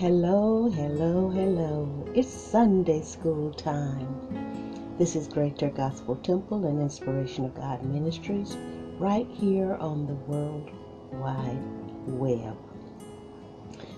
Hello, 0.00 0.70
hello, 0.70 1.28
hello. 1.28 2.06
It's 2.14 2.32
Sunday 2.32 3.02
school 3.02 3.52
time. 3.52 4.96
This 4.96 5.14
is 5.14 5.28
Greater 5.28 5.68
Gospel 5.68 6.16
Temple 6.16 6.64
and 6.64 6.80
Inspiration 6.80 7.44
of 7.44 7.54
God 7.54 7.84
Ministries 7.84 8.56
right 8.98 9.26
here 9.30 9.74
on 9.74 10.06
the 10.06 10.14
World 10.14 10.70
Wide 11.12 11.62
Web. 12.06 12.56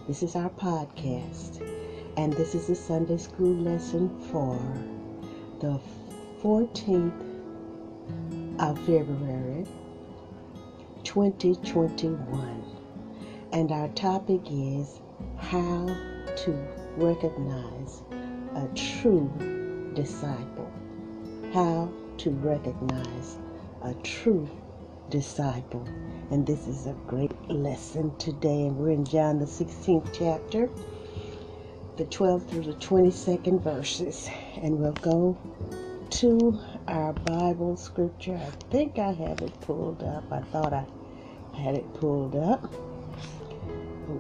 This 0.08 0.24
is 0.24 0.34
our 0.34 0.50
podcast, 0.50 1.64
and 2.16 2.32
this 2.32 2.56
is 2.56 2.68
a 2.68 2.74
Sunday 2.74 3.18
school 3.18 3.54
lesson 3.54 4.08
for 4.32 4.58
the 5.60 5.78
14th 6.42 7.12
of 8.58 8.76
February 8.78 9.66
2021. 11.04 12.64
And 13.52 13.70
our 13.70 13.86
topic 13.90 14.40
is 14.50 14.98
how 15.42 15.86
to 16.36 16.66
recognize 16.96 18.02
a 18.54 18.66
true 18.74 19.30
disciple. 19.94 20.72
How 21.52 21.92
to 22.18 22.30
recognize 22.30 23.38
a 23.82 23.92
true 24.02 24.48
disciple. 25.10 25.86
And 26.30 26.46
this 26.46 26.66
is 26.66 26.86
a 26.86 26.94
great 27.06 27.32
lesson 27.50 28.16
today. 28.16 28.66
And 28.66 28.76
we're 28.76 28.90
in 28.90 29.04
John 29.04 29.38
the 29.38 29.44
16th 29.44 30.16
chapter, 30.16 30.70
the 31.96 32.04
12th 32.04 32.48
through 32.48 32.62
the 32.62 32.74
22nd 32.74 33.62
verses. 33.62 34.30
And 34.62 34.78
we'll 34.78 34.92
go 34.92 35.36
to 36.10 36.58
our 36.88 37.12
Bible 37.12 37.76
scripture. 37.76 38.36
I 38.36 38.50
think 38.70 38.98
I 38.98 39.12
have 39.12 39.42
it 39.42 39.60
pulled 39.60 40.02
up. 40.02 40.32
I 40.32 40.40
thought 40.40 40.72
I 40.72 40.86
had 41.56 41.74
it 41.74 41.94
pulled 41.94 42.36
up 42.36 42.72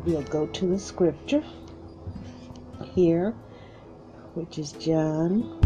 we'll 0.04 0.22
go 0.22 0.46
to 0.46 0.66
the 0.66 0.78
scripture 0.78 1.44
here, 2.94 3.32
which 4.34 4.58
is 4.58 4.72
John, 4.72 5.60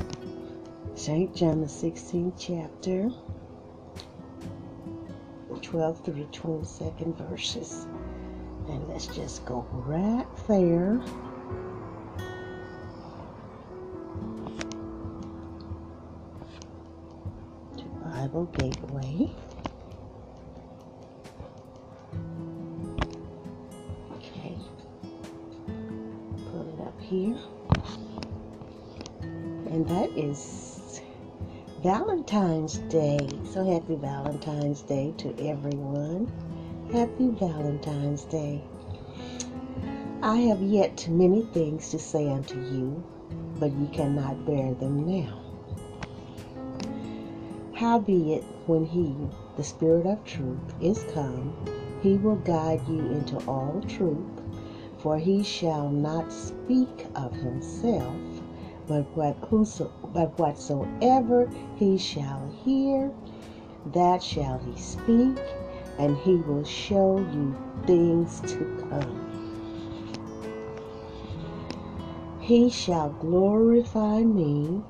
St. 0.94 1.34
John, 1.34 1.60
the 1.60 1.66
16th 1.66 2.34
chapter, 2.38 3.10
12 5.62 6.04
through 6.04 6.14
the 6.14 6.24
22nd 6.26 7.28
verses. 7.28 7.86
And 8.68 8.88
let's 8.88 9.06
just 9.08 9.44
go 9.44 9.66
right 9.72 10.26
there. 10.48 11.00
to 17.76 17.84
Bible 18.04 18.46
Gateway. 18.56 19.30
Valentine's 32.26 32.78
Day. 32.90 33.28
So 33.52 33.64
happy 33.64 33.94
Valentine's 33.94 34.82
Day 34.82 35.14
to 35.18 35.28
everyone. 35.48 36.26
Happy 36.92 37.30
Valentine's 37.30 38.24
Day. 38.24 38.64
I 40.24 40.34
have 40.38 40.60
yet 40.60 41.06
many 41.08 41.42
things 41.42 41.88
to 41.90 42.00
say 42.00 42.28
unto 42.28 42.58
you, 42.58 43.04
but 43.60 43.70
ye 43.70 43.86
cannot 43.92 44.44
bear 44.44 44.74
them 44.74 45.06
now. 45.06 45.38
Howbeit, 47.74 48.42
when 48.66 48.84
he, 48.84 49.14
the 49.56 49.62
Spirit 49.62 50.06
of 50.06 50.24
truth, 50.24 50.74
is 50.80 51.04
come, 51.14 51.54
he 52.02 52.16
will 52.16 52.36
guide 52.36 52.80
you 52.88 53.06
into 53.12 53.36
all 53.46 53.80
truth 53.86 54.36
for 54.98 55.18
he 55.18 55.42
shall 55.42 55.88
not 55.88 56.32
speak 56.32 57.06
of 57.14 57.32
himself, 57.32 58.35
but, 58.86 59.02
what, 59.16 59.40
but 60.12 60.38
whatsoever 60.38 61.50
he 61.76 61.98
shall 61.98 62.50
hear, 62.64 63.12
that 63.92 64.22
shall 64.22 64.58
he 64.58 64.80
speak, 64.80 65.38
and 65.98 66.16
he 66.18 66.36
will 66.36 66.64
show 66.64 67.18
you 67.18 67.56
things 67.86 68.40
to 68.42 68.86
come. 68.90 69.22
He 72.40 72.70
shall 72.70 73.10
glorify 73.10 74.20
me, 74.22 74.82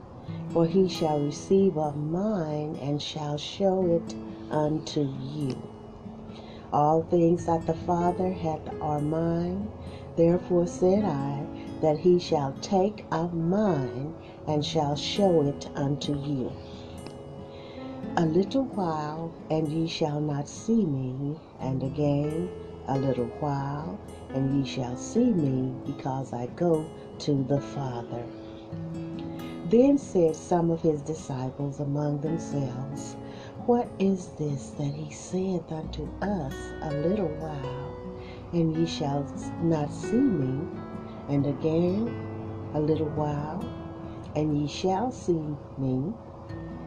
for 0.50 0.66
he 0.66 0.88
shall 0.88 1.20
receive 1.20 1.78
of 1.78 1.96
mine 1.96 2.76
and 2.82 3.00
shall 3.00 3.38
show 3.38 3.86
it 3.86 4.14
unto 4.50 5.10
you. 5.34 5.56
All 6.72 7.02
things 7.04 7.46
that 7.46 7.66
the 7.66 7.74
Father 7.74 8.32
hath 8.32 8.60
are 8.82 9.00
mine. 9.00 9.70
Therefore 10.16 10.66
said 10.66 11.04
I, 11.04 11.46
that 11.80 11.98
he 11.98 12.18
shall 12.18 12.54
take 12.60 13.04
of 13.12 13.34
mine, 13.34 14.14
and 14.46 14.64
shall 14.64 14.96
show 14.96 15.42
it 15.42 15.68
unto 15.74 16.12
you. 16.18 16.52
A 18.16 18.24
little 18.26 18.64
while, 18.64 19.32
and 19.50 19.68
ye 19.68 19.86
shall 19.86 20.20
not 20.20 20.48
see 20.48 20.86
me, 20.86 21.36
and 21.60 21.82
again 21.82 22.48
a 22.88 22.98
little 22.98 23.30
while, 23.40 23.98
and 24.34 24.56
ye 24.58 24.64
shall 24.64 24.96
see 24.96 25.32
me, 25.32 25.74
because 25.86 26.32
I 26.32 26.46
go 26.56 26.86
to 27.20 27.44
the 27.44 27.60
Father. 27.60 28.24
Then 29.66 29.98
said 29.98 30.36
some 30.36 30.70
of 30.70 30.80
his 30.80 31.02
disciples 31.02 31.80
among 31.80 32.20
themselves, 32.20 33.16
What 33.66 33.88
is 33.98 34.28
this 34.38 34.70
that 34.78 34.94
he 34.94 35.10
saith 35.10 35.70
unto 35.72 36.08
us, 36.22 36.54
A 36.82 36.90
little 37.02 37.28
while? 37.40 37.86
and 38.52 38.76
ye 38.76 38.86
shall 38.86 39.26
not 39.62 39.92
see 39.92 40.16
me, 40.16 40.66
and 41.28 41.46
again 41.46 42.08
a 42.74 42.80
little 42.80 43.08
while, 43.10 43.64
and 44.34 44.60
ye 44.60 44.68
shall 44.68 45.10
see 45.10 45.56
me, 45.78 46.12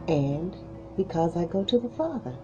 and 0.08 0.56
because 0.96 1.36
I 1.36 1.44
go 1.44 1.64
to 1.64 1.78
the 1.78 1.88
Father. 1.88 2.34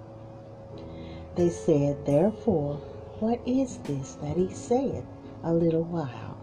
They 1.34 1.50
said, 1.50 2.04
Therefore, 2.06 2.74
what 3.20 3.40
is 3.46 3.78
this 3.78 4.14
that 4.22 4.36
he 4.36 4.50
saith 4.52 5.04
a 5.42 5.52
little 5.52 5.84
while? 5.84 6.36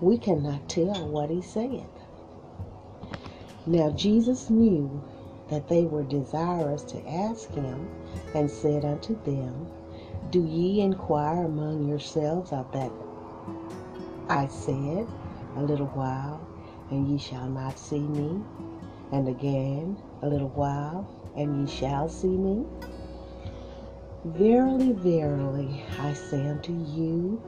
We 0.00 0.18
cannot 0.18 0.68
tell 0.68 1.08
what 1.08 1.30
he 1.30 1.42
saith. 1.42 1.84
Now 3.66 3.90
Jesus 3.90 4.48
knew 4.50 5.02
that 5.48 5.68
they 5.68 5.84
were 5.84 6.04
desirous 6.04 6.82
to 6.84 7.08
ask 7.08 7.50
him, 7.52 7.88
and 8.34 8.50
said 8.50 8.84
unto 8.84 9.20
them, 9.24 9.66
do 10.30 10.44
ye 10.44 10.80
inquire 10.80 11.44
among 11.44 11.88
yourselves 11.88 12.52
of 12.52 12.70
that 12.72 12.92
I 14.32 14.46
said 14.46 15.08
a 15.56 15.60
little 15.60 15.88
while, 15.88 16.40
and 16.88 17.08
ye 17.08 17.18
shall 17.18 17.48
not 17.48 17.76
see 17.76 17.98
me, 17.98 18.40
and 19.10 19.26
again 19.26 19.96
a 20.22 20.28
little 20.28 20.50
while, 20.50 21.04
and 21.34 21.62
ye 21.62 21.66
shall 21.66 22.08
see 22.08 22.38
me? 22.38 22.64
Verily, 24.24 24.92
verily, 24.92 25.82
I 25.98 26.12
say 26.12 26.46
unto 26.46 26.72
you, 26.72 27.42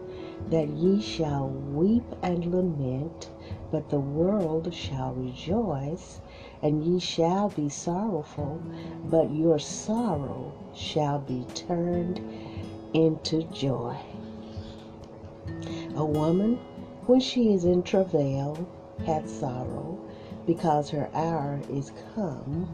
that 0.49 0.69
ye 0.71 1.01
shall 1.01 1.51
weep 1.51 2.03
and 2.21 2.47
lament, 2.47 3.31
but 3.71 3.89
the 3.89 4.01
world 4.01 4.75
shall 4.75 5.15
rejoice, 5.15 6.21
and 6.63 6.83
ye 6.85 6.99
shall 6.99 7.49
be 7.51 7.69
sorrowful, 7.69 8.61
but 9.05 9.31
your 9.31 9.61
sorrow 9.61 10.53
shall 10.75 11.21
be 11.21 11.47
turned 11.55 12.21
into 12.93 13.45
joy. 13.45 13.97
A 15.95 16.05
woman, 16.05 16.59
when 17.07 17.21
she 17.21 17.53
is 17.53 17.65
in 17.65 17.83
travail, 17.83 18.67
hath 19.07 19.29
sorrow, 19.29 19.99
because 20.47 20.91
her 20.91 21.09
hour 21.15 21.61
is 21.71 21.93
come. 22.15 22.69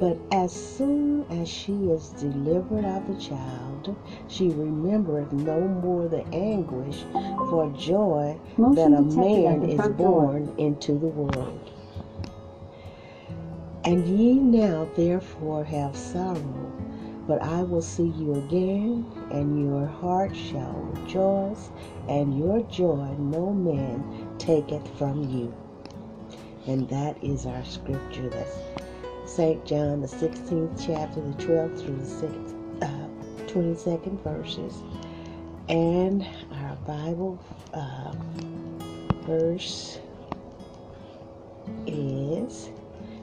But 0.00 0.18
as 0.32 0.52
soon 0.52 1.24
as 1.30 1.48
she 1.48 1.72
is 1.90 2.10
delivered 2.10 2.84
of 2.84 3.06
the 3.08 3.20
child, 3.20 3.96
she 4.28 4.50
remembereth 4.50 5.32
no 5.32 5.60
more 5.60 6.08
the 6.08 6.26
anguish 6.34 7.04
for 7.50 7.70
joy 7.78 8.38
Motion 8.58 8.92
that 8.92 8.98
a 8.98 9.02
man 9.02 9.62
is 9.64 9.88
born 9.96 10.46
door. 10.46 10.54
into 10.58 10.92
the 10.92 11.06
world. 11.06 11.70
And 13.84 14.06
ye 14.06 14.34
now 14.34 14.88
therefore 14.96 15.64
have 15.64 15.96
sorrow, 15.96 16.72
but 17.32 17.42
I 17.44 17.62
will 17.62 17.80
see 17.80 18.08
you 18.18 18.34
again, 18.34 19.10
and 19.30 19.64
your 19.64 19.86
heart 19.86 20.36
shall 20.36 20.74
rejoice, 20.92 21.70
and 22.06 22.38
your 22.38 22.60
joy 22.64 23.08
no 23.18 23.54
man 23.54 24.28
taketh 24.36 24.86
from 24.98 25.24
you. 25.30 25.54
And 26.66 26.86
that 26.90 27.16
is 27.24 27.46
our 27.46 27.64
scripture. 27.64 28.28
That's 28.28 28.58
St. 29.24 29.64
John, 29.64 30.02
the 30.02 30.08
16th 30.08 30.86
chapter, 30.86 31.22
the 31.22 31.32
12th 31.42 31.80
through 31.80 32.02
the 32.80 32.84
uh, 32.84 33.08
22nd 33.46 34.22
verses. 34.22 34.82
And 35.70 36.26
our 36.52 36.76
Bible 36.86 37.40
uh, 37.72 38.12
verse 39.22 40.00
is 41.86 42.68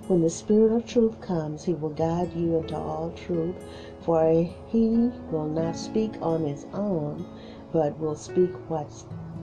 When 0.08 0.24
the 0.24 0.32
Spirit 0.32 0.72
of 0.72 0.88
truth 0.88 1.22
comes, 1.22 1.64
he 1.64 1.76
will 1.76 1.90
guide 1.90 2.34
you 2.34 2.58
into 2.58 2.76
all 2.76 3.12
truth 3.12 3.56
for 4.10 4.44
he 4.70 5.12
will 5.30 5.48
not 5.48 5.78
speak 5.78 6.12
on 6.20 6.44
his 6.44 6.66
own, 6.74 7.24
but 7.72 7.96
will 8.00 8.16
speak 8.16 8.50
what 8.68 8.92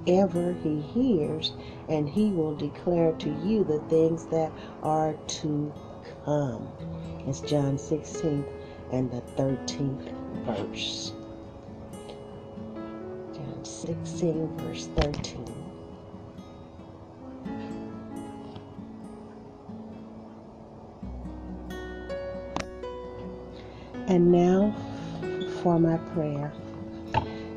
whatever 0.04 0.54
he 0.54 0.80
hears, 0.80 1.52
and 1.88 2.08
he 2.08 2.30
will 2.30 2.56
declare 2.56 3.12
to 3.12 3.28
you 3.44 3.62
the 3.62 3.78
things 3.88 4.26
that 4.26 4.50
are 4.82 5.14
to 5.28 5.72
come. 6.24 6.68
It's 7.28 7.42
John 7.42 7.78
16 7.78 8.44
and 8.90 9.08
the 9.08 9.20
13th 9.40 10.12
verse. 10.44 11.12
John 13.36 13.64
16, 13.64 14.48
verse 14.58 14.88
13. 14.96 15.55
And 24.08 24.30
now 24.30 24.72
for 25.62 25.80
my 25.80 25.96
prayer. 26.14 26.52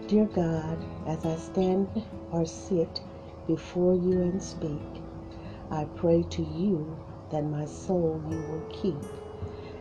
Dear 0.08 0.26
God, 0.26 0.84
as 1.08 1.24
I 1.24 1.36
stand 1.36 1.88
or 2.32 2.46
sit 2.46 3.02
before 3.46 3.94
you 3.94 4.22
and 4.24 4.42
speak, 4.42 4.82
I 5.70 5.86
pray 5.96 6.24
to 6.32 6.42
you 6.42 6.98
that 7.32 7.44
my 7.44 7.66
soul 7.66 8.20
you 8.30 8.38
will 8.38 8.68
keep. 8.72 8.98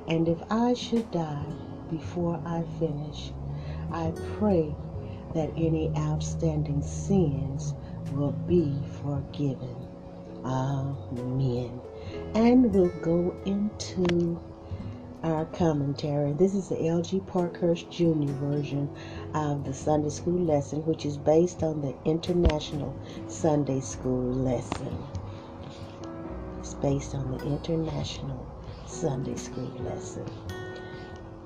And 0.08 0.28
if 0.28 0.38
I 0.50 0.74
should 0.74 1.10
die 1.10 1.46
before 1.90 2.38
I 2.44 2.62
finish, 2.78 3.32
I 3.90 4.12
pray 4.38 4.74
that 5.34 5.50
any 5.56 5.90
outstanding 5.96 6.82
sins 6.82 7.72
will 8.12 8.32
be 8.46 8.76
forgiven. 9.02 9.76
Amen. 10.44 11.80
And 12.34 12.74
we'll 12.74 12.88
go 13.00 13.34
into 13.46 14.38
our 15.22 15.46
commentary. 15.46 16.32
This 16.32 16.54
is 16.54 16.68
the 16.68 16.86
L.G. 16.86 17.20
Parkhurst 17.26 17.90
Jr. 17.90 18.32
version 18.32 18.88
of 19.34 19.64
the 19.64 19.74
Sunday 19.74 20.10
School 20.10 20.40
lesson, 20.40 20.84
which 20.86 21.04
is 21.04 21.16
based 21.16 21.62
on 21.62 21.80
the 21.80 21.94
International 22.04 22.96
Sunday 23.26 23.80
School 23.80 24.32
lesson. 24.32 24.96
It's 26.60 26.74
based 26.74 27.14
on 27.14 27.36
the 27.36 27.44
International 27.44 28.46
Sunday 28.86 29.36
School 29.36 29.70
lesson. 29.80 30.26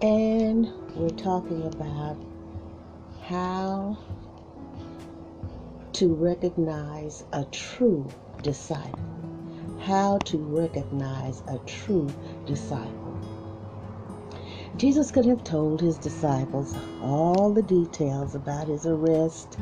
And 0.02 0.70
we're 0.94 1.08
talking 1.10 1.62
about 1.64 2.16
how 3.22 3.96
to 5.94 6.14
recognize 6.14 7.24
a 7.32 7.44
true 7.46 8.08
disciple. 8.42 8.98
How 9.80 10.18
to 10.18 10.38
recognize 10.38 11.42
a 11.48 11.58
true 11.66 12.08
disciple. 12.46 13.01
Jesus 14.82 15.12
could 15.12 15.26
have 15.26 15.44
told 15.44 15.80
his 15.80 15.96
disciples 15.96 16.76
all 17.00 17.52
the 17.52 17.62
details 17.62 18.34
about 18.34 18.66
his 18.66 18.84
arrest, 18.84 19.56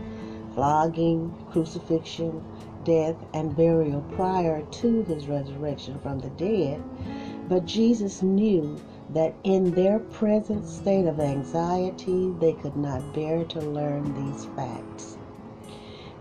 flogging, 0.55 1.34
crucifixion, 1.50 2.43
death, 2.84 3.17
and 3.34 3.55
burial 3.55 4.00
prior 4.17 4.62
to 4.62 5.02
his 5.02 5.28
resurrection 5.28 5.99
from 5.99 6.20
the 6.20 6.31
dead, 6.31 6.82
but 7.50 7.67
Jesus 7.67 8.22
knew 8.22 8.81
that 9.11 9.34
in 9.44 9.72
their 9.72 9.99
present 9.99 10.67
state 10.67 11.05
of 11.05 11.20
anxiety 11.20 12.34
they 12.40 12.55
could 12.55 12.78
not 12.78 13.12
bear 13.12 13.44
to 13.44 13.61
learn 13.61 14.14
these 14.14 14.46
facts. 14.56 15.19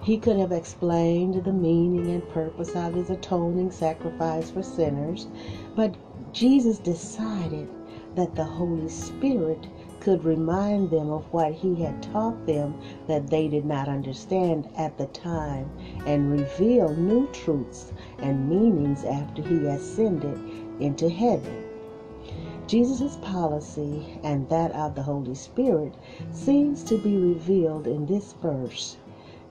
He 0.02 0.18
could 0.18 0.36
have 0.36 0.52
explained 0.52 1.42
the 1.46 1.54
meaning 1.54 2.12
and 2.12 2.30
purpose 2.32 2.76
of 2.76 2.96
his 2.96 3.10
atoning 3.10 3.72
sacrifice 3.72 4.52
for 4.52 4.62
sinners, 4.62 5.28
but 5.74 5.96
Jesus 6.34 6.80
decided 6.80 7.70
that 8.16 8.36
the 8.36 8.44
Holy 8.44 8.90
Spirit 8.90 9.68
could 10.00 10.24
remind 10.24 10.90
them 10.90 11.12
of 11.12 11.32
what 11.32 11.54
he 11.54 11.76
had 11.76 12.02
taught 12.02 12.46
them 12.46 12.74
that 13.08 13.28
they 13.30 13.48
did 13.48 13.66
not 13.66 13.88
understand 13.88 14.68
at 14.78 14.98
the 14.98 15.06
time 15.08 15.70
and 16.06 16.32
reveal 16.32 16.90
new 16.96 17.28
truths 17.32 17.94
and 18.20 18.50
meanings 18.50 19.04
after 19.04 19.42
he 19.42 19.66
ascended 19.68 20.40
into 20.80 21.10
heaven. 21.10 21.64
Jesus' 22.68 23.18
policy 23.22 24.20
and 24.24 24.48
that 24.50 24.72
of 24.74 24.96
the 24.96 25.04
Holy 25.04 25.36
Spirit 25.36 25.94
seems 26.32 26.84
to 26.84 26.98
be 26.98 27.18
revealed 27.18 27.88
in 27.88 28.06
this 28.06 28.34
verse. 28.34 28.98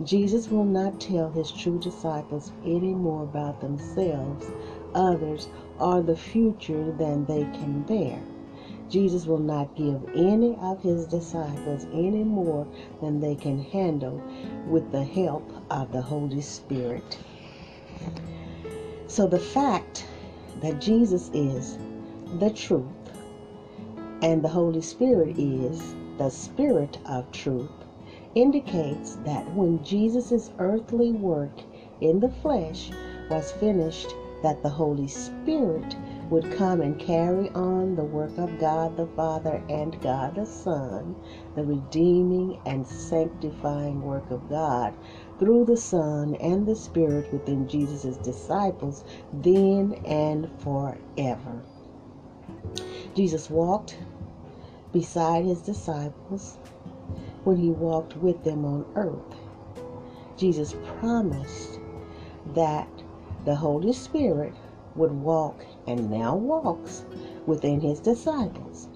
Jesus 0.05 0.51
will 0.51 0.65
not 0.65 1.01
tell 1.01 1.29
his 1.31 1.51
true 1.51 1.79
disciples 1.81 2.53
any 2.65 2.95
more 2.95 3.25
about 3.25 3.61
themselves, 3.61 4.47
others, 4.95 5.49
or 5.81 6.01
the 6.01 6.17
future 6.17 6.93
than 6.93 7.25
they 7.27 7.43
can 7.59 7.83
bear. 7.83 8.21
Jesus 8.89 9.27
will 9.27 9.39
not 9.39 9.77
give 9.77 10.03
any 10.15 10.57
of 10.61 10.83
his 10.83 11.07
disciples 11.07 11.87
any 11.93 12.25
more 12.25 12.67
than 13.01 13.21
they 13.21 13.35
can 13.35 13.63
handle 13.63 14.23
with 14.67 14.91
the 14.93 15.05
help 15.05 15.51
of 15.71 15.93
the 15.93 16.01
Holy 16.03 16.41
Spirit. 16.41 17.19
So 19.07 19.27
the 19.27 19.39
fact 19.39 20.07
that 20.61 20.81
Jesus 20.81 21.31
is 21.35 21.79
the 22.39 22.51
truth 22.51 22.85
and 24.23 24.43
the 24.43 24.49
Holy 24.49 24.83
Spirit 24.83 25.39
is 25.39 25.95
the 26.19 26.31
Spirit 26.31 26.99
of 27.07 27.31
truth 27.33 27.71
indicates 28.35 29.17
that 29.25 29.47
when 29.55 29.83
Jesus' 29.85 30.51
earthly 30.59 31.13
work 31.13 31.61
in 32.01 32.21
the 32.21 32.29
flesh 32.29 32.91
was 33.31 33.53
finished, 33.53 34.09
that 34.43 34.63
the 34.63 34.69
Holy 34.69 35.09
Spirit 35.09 35.97
would 36.31 36.51
come 36.57 36.83
and 36.83 36.99
carry 36.99 37.49
on 37.51 37.97
the 37.97 38.05
work 38.05 38.37
of 38.37 38.59
God 38.59 38.97
the 38.97 39.07
Father 39.07 39.63
and 39.69 40.01
God 40.03 40.35
the 40.35 40.45
Son, 40.45 41.17
the 41.55 41.65
redeeming 41.65 42.61
and 42.67 42.87
sanctifying 42.87 44.03
work 44.03 44.31
of 44.31 44.49
God 44.49 44.95
through 45.39 45.65
the 45.65 45.77
Son 45.77 46.35
and 46.37 46.67
the 46.67 46.77
Spirit 46.77 47.33
within 47.33 47.67
Jesus' 47.67 48.19
disciples, 48.19 49.05
then 49.33 49.95
and 50.05 50.51
forever. 50.61 51.65
Jesus 53.15 53.49
walked 53.49 53.97
beside 54.93 55.45
his 55.45 55.63
disciples 55.63 56.59
when 57.45 57.57
he 57.57 57.71
walked 57.71 58.17
with 58.17 58.45
them 58.45 58.65
on 58.65 58.85
earth. 58.97 59.39
Jesus 60.37 60.75
promised 60.99 61.81
that 62.55 62.89
the 63.45 63.55
Holy 63.55 63.93
Spirit 63.93 64.55
would 64.95 65.13
walk 65.13 65.65
and 65.89 66.11
now 66.11 66.37
walks 66.37 67.05
within 67.47 67.81
his 67.81 68.01
disciples. 68.01 68.89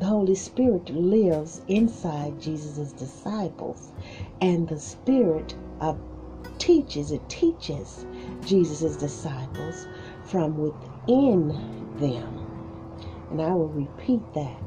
The 0.00 0.06
Holy 0.06 0.36
Spirit 0.36 0.90
lives 0.90 1.62
inside 1.68 2.40
Jesus' 2.40 2.92
disciples, 2.92 3.92
and 4.42 4.68
the 4.68 4.80
Spirit 4.80 5.56
teaches, 6.58 7.12
it 7.12 7.28
teaches 7.28 8.06
Jesus' 8.44 8.96
disciples 8.96 9.88
from 10.24 10.58
within 10.58 11.48
them. 11.98 12.58
And 13.30 13.42
I 13.42 13.54
will 13.54 13.68
repeat 13.68 14.22
that. 14.34 14.62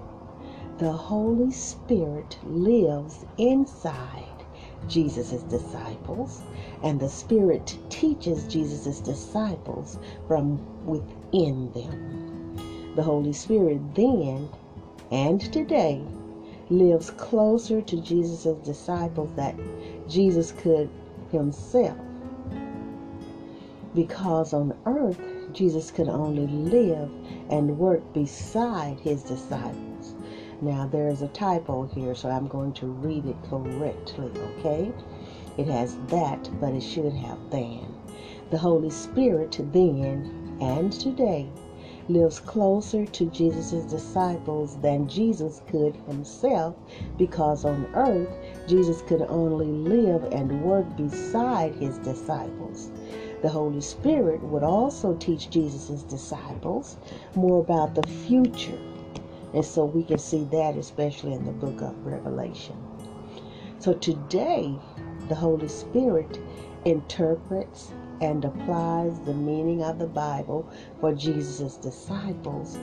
The 0.79 0.91
Holy 0.93 1.51
Spirit 1.51 2.39
lives 2.45 3.25
inside 3.37 4.45
Jesus' 4.87 5.43
disciples, 5.43 6.43
and 6.83 6.99
the 6.99 7.09
Spirit 7.09 7.77
teaches 7.89 8.47
Jesus' 8.47 8.99
disciples 9.01 9.99
from 10.27 10.59
within 10.85 11.16
them. 11.71 12.93
The 12.95 13.03
Holy 13.03 13.33
Spirit 13.33 13.95
then 13.95 14.49
and 15.11 15.41
today 15.53 16.01
lives 16.69 17.11
closer 17.11 17.81
to 17.81 18.01
Jesus' 18.01 18.57
disciples 18.65 19.31
than 19.35 19.59
Jesus 20.07 20.51
could 20.51 20.89
himself. 21.31 21.97
Because 23.93 24.53
on 24.53 24.75
earth, 24.85 25.19
Jesus 25.53 25.91
could 25.91 26.09
only 26.09 26.47
live 26.47 27.09
and 27.49 27.77
work 27.77 28.01
beside 28.13 28.99
his 28.99 29.23
disciples. 29.23 30.15
Now 30.61 30.87
there 30.87 31.07
is 31.07 31.21
a 31.21 31.27
typo 31.29 31.85
here, 31.85 32.15
so 32.15 32.29
I'm 32.29 32.47
going 32.47 32.73
to 32.73 32.87
read 32.87 33.25
it 33.25 33.37
correctly, 33.49 34.31
okay? 34.59 34.91
It 35.57 35.67
has 35.67 35.97
that, 36.07 36.49
but 36.59 36.73
it 36.73 36.81
should 36.81 37.13
have 37.13 37.49
than. 37.49 37.95
The 38.49 38.57
Holy 38.57 38.89
Spirit 38.89 39.59
then 39.71 40.46
and 40.61 40.91
today 40.91 41.49
lives 42.09 42.39
closer 42.39 43.05
to 43.05 43.25
Jesus' 43.31 43.83
disciples 43.83 44.77
than 44.77 45.07
Jesus 45.09 45.61
could 45.67 45.95
himself 46.07 46.75
because 47.17 47.65
on 47.65 47.89
earth 47.93 48.29
Jesus 48.67 49.01
could 49.01 49.23
only 49.23 49.67
live 49.67 50.23
and 50.31 50.63
work 50.63 50.85
beside 50.95 51.75
his 51.75 51.97
disciples. 51.99 52.91
The 53.41 53.49
Holy 53.49 53.81
Spirit 53.81 54.41
would 54.43 54.63
also 54.63 55.15
teach 55.15 55.49
Jesus' 55.49 56.03
disciples 56.03 56.97
more 57.35 57.59
about 57.59 57.93
the 57.93 58.07
future 58.07 58.79
and 59.53 59.63
so 59.63 59.85
we 59.85 60.03
can 60.03 60.17
see 60.17 60.43
that 60.45 60.75
especially 60.75 61.33
in 61.33 61.45
the 61.45 61.51
book 61.51 61.81
of 61.81 62.05
Revelation. 62.05 62.75
So 63.79 63.93
today, 63.93 64.75
the 65.29 65.35
Holy 65.35 65.67
Spirit 65.67 66.39
interprets 66.85 67.91
and 68.21 68.45
applies 68.45 69.19
the 69.19 69.33
meaning 69.33 69.83
of 69.83 69.99
the 69.99 70.07
Bible 70.07 70.67
for 70.99 71.13
Jesus' 71.13 71.77
disciples, 71.77 72.77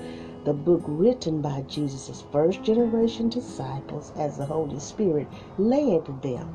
the 0.45 0.53
book 0.53 0.83
written 0.87 1.41
by 1.41 1.63
Jesus' 1.63 2.25
first 2.31 2.63
generation 2.63 3.29
disciples 3.29 4.13
as 4.17 4.37
the 4.37 4.47
Holy 4.47 4.79
Spirit 4.79 5.27
led 5.59 6.05
them. 6.23 6.49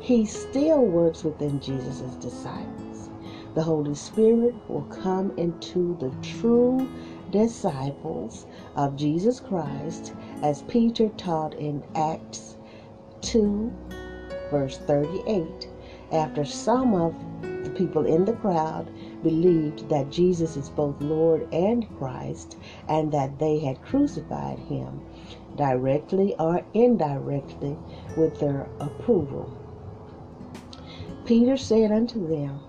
He 0.00 0.26
still 0.26 0.84
works 0.84 1.24
within 1.24 1.60
Jesus' 1.60 2.14
disciples. 2.16 3.10
The 3.54 3.62
Holy 3.62 3.94
Spirit 3.94 4.54
will 4.68 4.84
come 4.84 5.32
into 5.36 5.96
the 5.98 6.14
true 6.22 6.88
disciples 7.30 8.46
of 8.76 8.96
Jesus 8.96 9.40
Christ 9.40 10.14
as 10.42 10.62
Peter 10.62 11.08
taught 11.16 11.54
in 11.54 11.82
Acts 11.94 12.56
2, 13.22 13.72
verse 14.50 14.78
38. 14.78 15.68
After 16.12 16.44
some 16.44 16.94
of 16.94 17.14
people 17.78 18.06
in 18.06 18.24
the 18.24 18.32
crowd 18.34 18.90
believed 19.22 19.88
that 19.88 20.10
Jesus 20.10 20.56
is 20.56 20.68
both 20.68 21.00
Lord 21.00 21.46
and 21.52 21.86
Christ 21.96 22.56
and 22.88 23.12
that 23.12 23.38
they 23.38 23.60
had 23.60 23.80
crucified 23.82 24.58
him, 24.58 25.00
directly 25.56 26.34
or 26.40 26.64
indirectly, 26.74 27.76
with 28.16 28.40
their 28.40 28.68
approval. 28.80 29.48
Peter 31.24 31.56
said 31.56 31.92
unto 31.92 32.26
them, 32.26 32.60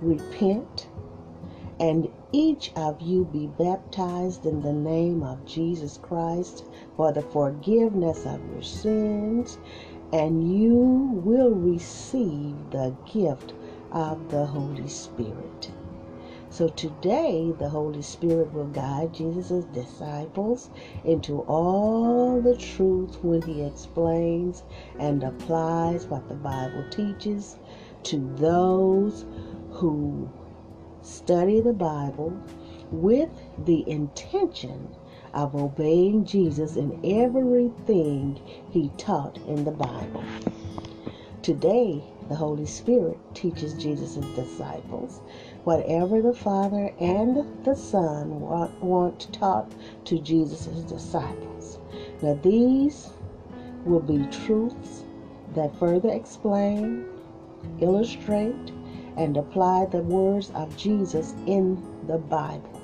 Repent, 0.00 0.88
and 1.80 2.08
each 2.30 2.72
of 2.76 3.00
you 3.00 3.24
be 3.24 3.48
baptized 3.48 4.46
in 4.46 4.62
the 4.62 4.72
name 4.72 5.22
of 5.24 5.44
Jesus 5.44 5.98
Christ 5.98 6.64
for 6.96 7.12
the 7.12 7.22
forgiveness 7.22 8.24
of 8.24 8.40
your 8.52 8.62
sins, 8.62 9.58
and 10.12 10.56
you 10.56 11.10
will 11.24 11.50
receive 11.50 12.56
the 12.70 12.94
gift 13.12 13.54
of 13.92 14.30
the 14.30 14.44
Holy 14.44 14.88
Spirit. 14.88 15.70
So 16.50 16.68
today, 16.68 17.54
the 17.58 17.68
Holy 17.68 18.02
Spirit 18.02 18.52
will 18.52 18.66
guide 18.66 19.14
Jesus' 19.14 19.64
disciples 19.66 20.68
into 21.04 21.40
all 21.40 22.42
the 22.42 22.56
truth 22.56 23.16
when 23.22 23.40
he 23.42 23.62
explains 23.62 24.62
and 24.98 25.22
applies 25.22 26.06
what 26.06 26.28
the 26.28 26.34
Bible 26.34 26.84
teaches 26.90 27.56
to 28.04 28.18
those 28.36 29.24
who 29.70 30.30
study 31.00 31.60
the 31.60 31.72
Bible 31.72 32.38
with 32.90 33.30
the 33.64 33.88
intention 33.88 34.94
of 35.32 35.54
obeying 35.56 36.26
Jesus 36.26 36.76
in 36.76 37.00
everything 37.02 38.38
he 38.70 38.90
taught 38.98 39.38
in 39.48 39.64
the 39.64 39.70
Bible. 39.72 40.24
Today, 41.42 42.04
the 42.28 42.34
Holy 42.34 42.66
Spirit 42.66 43.18
teaches 43.34 43.74
Jesus' 43.74 44.16
disciples 44.34 45.20
whatever 45.64 46.20
the 46.20 46.34
Father 46.34 46.92
and 47.00 47.64
the 47.64 47.74
Son 47.74 48.40
want, 48.40 48.72
want 48.82 49.32
taught 49.32 49.70
to 50.06 50.18
Jesus' 50.18 50.66
disciples. 50.84 51.78
Now, 52.20 52.34
these 52.42 53.10
will 53.84 54.00
be 54.00 54.26
truths 54.44 55.04
that 55.54 55.76
further 55.78 56.10
explain, 56.10 57.06
illustrate, 57.80 58.72
and 59.16 59.36
apply 59.36 59.86
the 59.86 60.02
words 60.02 60.50
of 60.54 60.76
Jesus 60.76 61.34
in 61.46 61.82
the 62.06 62.18
Bible. 62.18 62.80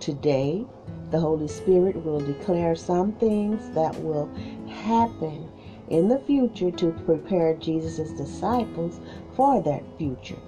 Today, 0.00 0.66
the 1.10 1.20
Holy 1.20 1.48
Spirit 1.48 1.96
will 2.04 2.20
declare 2.20 2.74
some 2.74 3.12
things 3.12 3.70
that 3.74 3.94
will 4.02 4.30
happen 4.68 5.48
in 5.92 6.08
the 6.08 6.18
future 6.20 6.70
to 6.70 6.90
prepare 7.04 7.54
Jesus' 7.54 8.12
disciples 8.12 8.98
for 9.36 9.62
that 9.62 9.84
future. 9.98 10.38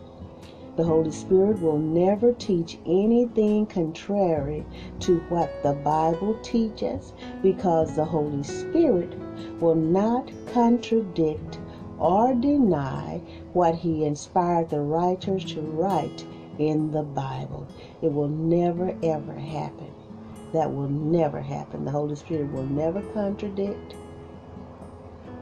The 0.77 0.85
Holy 0.85 1.13
Spirit 1.13 1.61
will 1.61 1.79
never 1.79 2.33
teach 2.33 2.79
anything 2.87 3.67
contrary 3.67 4.65
to 5.01 5.19
what 5.29 5.63
the 5.63 5.75
Bible 5.75 6.37
teaches 6.43 7.13
because 7.43 7.95
the 7.95 8.07
Holy 8.07 8.43
Spirit 8.43 9.13
will 9.61 9.77
not 9.77 10.33
contradict 10.53 11.59
or 11.99 12.35
deny 12.35 13.21
what 13.53 13.75
He 13.75 14.05
inspired 14.05 14.71
the 14.71 14.81
writers 14.81 15.45
to 15.53 15.61
write 15.61 16.27
in 16.59 16.91
the 16.91 17.03
Bible. 17.03 17.69
It 18.03 18.13
will 18.13 18.29
never, 18.29 18.97
ever 19.03 19.35
happen. 19.35 19.93
That 20.55 20.73
will 20.73 20.89
never 20.89 21.41
happen. 21.41 21.85
The 21.85 21.91
Holy 21.91 22.17
Spirit 22.17 22.51
will 22.51 22.67
never 22.67 23.03
contradict 23.13 23.95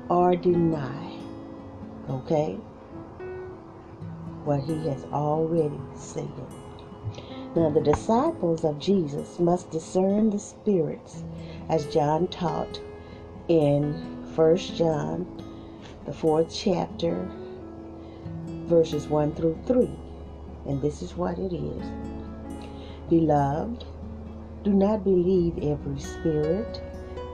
or 0.09 0.37
deny. 0.37 1.17
Okay? 2.09 2.59
what 4.45 4.61
he 4.61 4.75
has 4.89 5.05
already 5.13 5.81
said. 5.95 6.29
Now, 7.55 7.71
the 7.71 7.81
disciples 7.81 8.65
of 8.65 8.79
Jesus 8.79 9.39
must 9.39 9.71
discern 9.71 10.31
the 10.31 10.39
spirits, 10.39 11.23
as 11.69 11.87
John 11.87 12.27
taught 12.29 12.81
in 13.49 13.93
1 14.35 14.57
John, 14.57 15.27
the 16.07 16.13
fourth 16.13 16.53
chapter, 16.53 17.31
verses 18.67 19.07
1 19.07 19.35
through 19.35 19.59
3. 19.67 19.91
And 20.67 20.81
this 20.81 21.03
is 21.03 21.17
what 21.17 21.39
it 21.39 21.53
is 21.53 21.87
Beloved, 23.11 23.85
do 24.65 24.73
not 24.73 25.05
believe 25.05 25.59
every 25.59 26.01
spirit, 26.01 26.81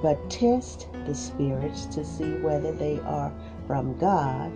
but 0.02 0.31
test 0.31 0.88
the 1.07 1.14
spirits 1.14 1.87
to 1.87 2.05
see 2.05 2.33
whether 2.40 2.73
they 2.73 2.99
are 3.00 3.33
from 3.67 3.97
God 3.99 4.52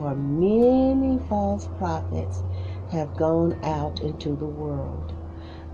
for 0.00 0.14
many 0.14 1.18
false 1.28 1.68
prophets 1.78 2.42
have 2.90 3.16
gone 3.16 3.58
out 3.64 4.00
into 4.00 4.34
the 4.34 4.46
world. 4.46 5.12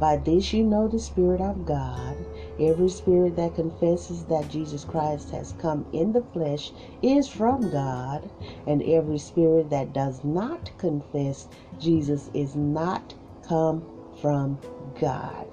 By 0.00 0.16
this 0.16 0.52
you 0.52 0.64
know 0.64 0.88
the 0.88 0.98
Spirit 0.98 1.40
of 1.40 1.64
God. 1.64 2.16
Every 2.58 2.88
spirit 2.88 3.36
that 3.36 3.54
confesses 3.54 4.25
that 4.25 4.48
Jesus 4.48 4.84
Christ 4.84 5.30
has 5.30 5.54
come 5.58 5.86
in 5.92 6.12
the 6.12 6.22
flesh 6.32 6.72
is 7.02 7.28
from 7.28 7.70
God, 7.70 8.28
and 8.66 8.82
every 8.82 9.18
spirit 9.18 9.70
that 9.70 9.92
does 9.92 10.25
not 10.25 10.70
confess 10.78 11.48
Jesus 11.78 12.30
is 12.34 12.56
not 12.56 13.14
come 13.46 13.84
from 14.20 14.58
God. 15.00 15.46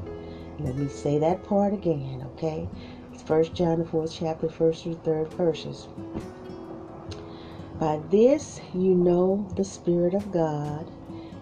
Let 0.60 0.76
me 0.78 0.88
say 0.90 1.20
that 1.20 1.44
part 1.44 1.74
again, 1.74 2.28
okay? 2.34 2.68
1 3.22 3.44
John 3.54 3.80
the 3.80 3.86
4th 3.86 4.18
chapter, 4.20 4.48
1st 4.48 4.84
through 4.84 4.96
3rd 4.96 5.34
verses. 5.34 5.88
By 7.80 8.00
this 8.10 8.60
you 8.74 8.96
know 8.96 9.48
the 9.56 9.64
Spirit 9.64 10.14
of 10.14 10.32
God. 10.32 10.90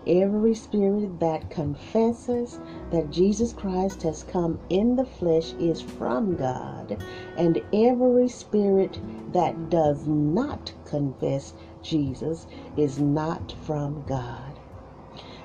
Every 0.08 0.56
spirit 0.56 1.20
that 1.20 1.52
confesses 1.52 2.60
that 2.92 3.12
Jesus 3.12 3.54
Christ 3.54 4.02
has 4.02 4.24
come 4.24 4.60
in 4.70 4.96
the 4.96 5.06
flesh 5.06 5.54
is 5.60 5.80
from 5.80 6.36
God, 6.36 6.98
and 7.38 7.62
every 7.72 8.28
spirit 8.28 9.00
that 9.32 9.70
does 9.70 10.08
not 10.08 10.74
confess 10.86 11.54
Jesus 11.84 12.48
is 12.78 12.98
not 12.98 13.54
from 13.64 14.04
God. 14.08 14.60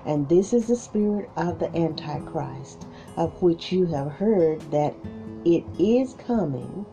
And 0.06 0.26
this 0.28 0.54
is 0.54 0.68
the 0.68 0.76
spirit 0.76 1.28
of 1.37 1.59
the 1.59 1.75
Antichrist, 1.76 2.87
of 3.18 3.42
which 3.42 3.73
you 3.73 3.85
have 3.87 4.12
heard 4.12 4.61
that 4.71 4.95
it 5.46 5.64
is 5.78 6.14
coming 6.14 6.84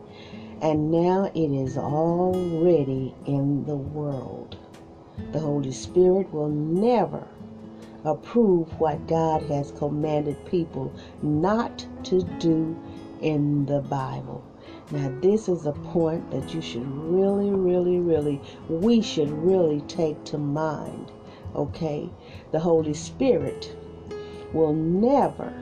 and 0.62 0.88
now 0.88 1.28
it 1.34 1.50
is 1.50 1.76
already 1.76 3.12
in 3.26 3.64
the 3.64 3.74
world. 3.74 4.56
The 5.32 5.40
Holy 5.40 5.72
Spirit 5.72 6.32
will 6.32 6.48
never 6.48 7.26
approve 8.04 8.68
what 8.78 9.08
God 9.08 9.42
has 9.42 9.72
commanded 9.72 10.36
people 10.46 10.94
not 11.20 11.84
to 12.04 12.22
do 12.38 12.80
in 13.20 13.66
the 13.66 13.80
Bible. 13.80 14.44
Now, 14.92 15.12
this 15.20 15.48
is 15.48 15.66
a 15.66 15.72
point 15.72 16.30
that 16.30 16.54
you 16.54 16.62
should 16.62 16.86
really, 16.86 17.50
really, 17.50 17.98
really, 17.98 18.40
we 18.68 19.02
should 19.02 19.30
really 19.30 19.80
take 19.82 20.22
to 20.26 20.38
mind. 20.38 21.10
Okay? 21.56 22.08
The 22.52 22.60
Holy 22.60 22.94
Spirit 22.94 23.76
will 24.52 24.74
never 24.74 25.52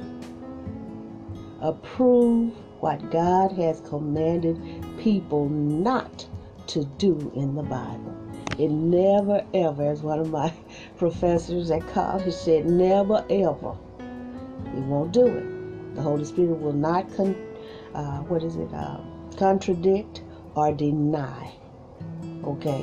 approve 1.62 2.52
what 2.82 3.12
God 3.12 3.52
has 3.52 3.80
commanded 3.82 4.60
people 4.98 5.48
not 5.48 6.26
to 6.66 6.84
do 6.98 7.30
in 7.32 7.54
the 7.54 7.62
Bible. 7.62 8.12
It 8.58 8.72
never 8.72 9.46
ever, 9.54 9.84
as 9.88 10.02
one 10.02 10.18
of 10.18 10.30
my 10.30 10.52
professors 10.96 11.70
at 11.70 11.86
college 11.86 12.34
said, 12.34 12.66
never 12.66 13.24
ever. 13.30 13.76
He 14.74 14.80
won't 14.80 15.12
do 15.12 15.24
it. 15.26 15.94
The 15.94 16.02
Holy 16.02 16.24
Spirit 16.24 16.58
will 16.60 16.72
not, 16.72 17.14
con- 17.14 17.36
uh, 17.94 18.18
what 18.22 18.42
is 18.42 18.56
it, 18.56 18.74
uh, 18.74 18.98
contradict 19.36 20.24
or 20.56 20.72
deny, 20.72 21.54
okay, 22.42 22.82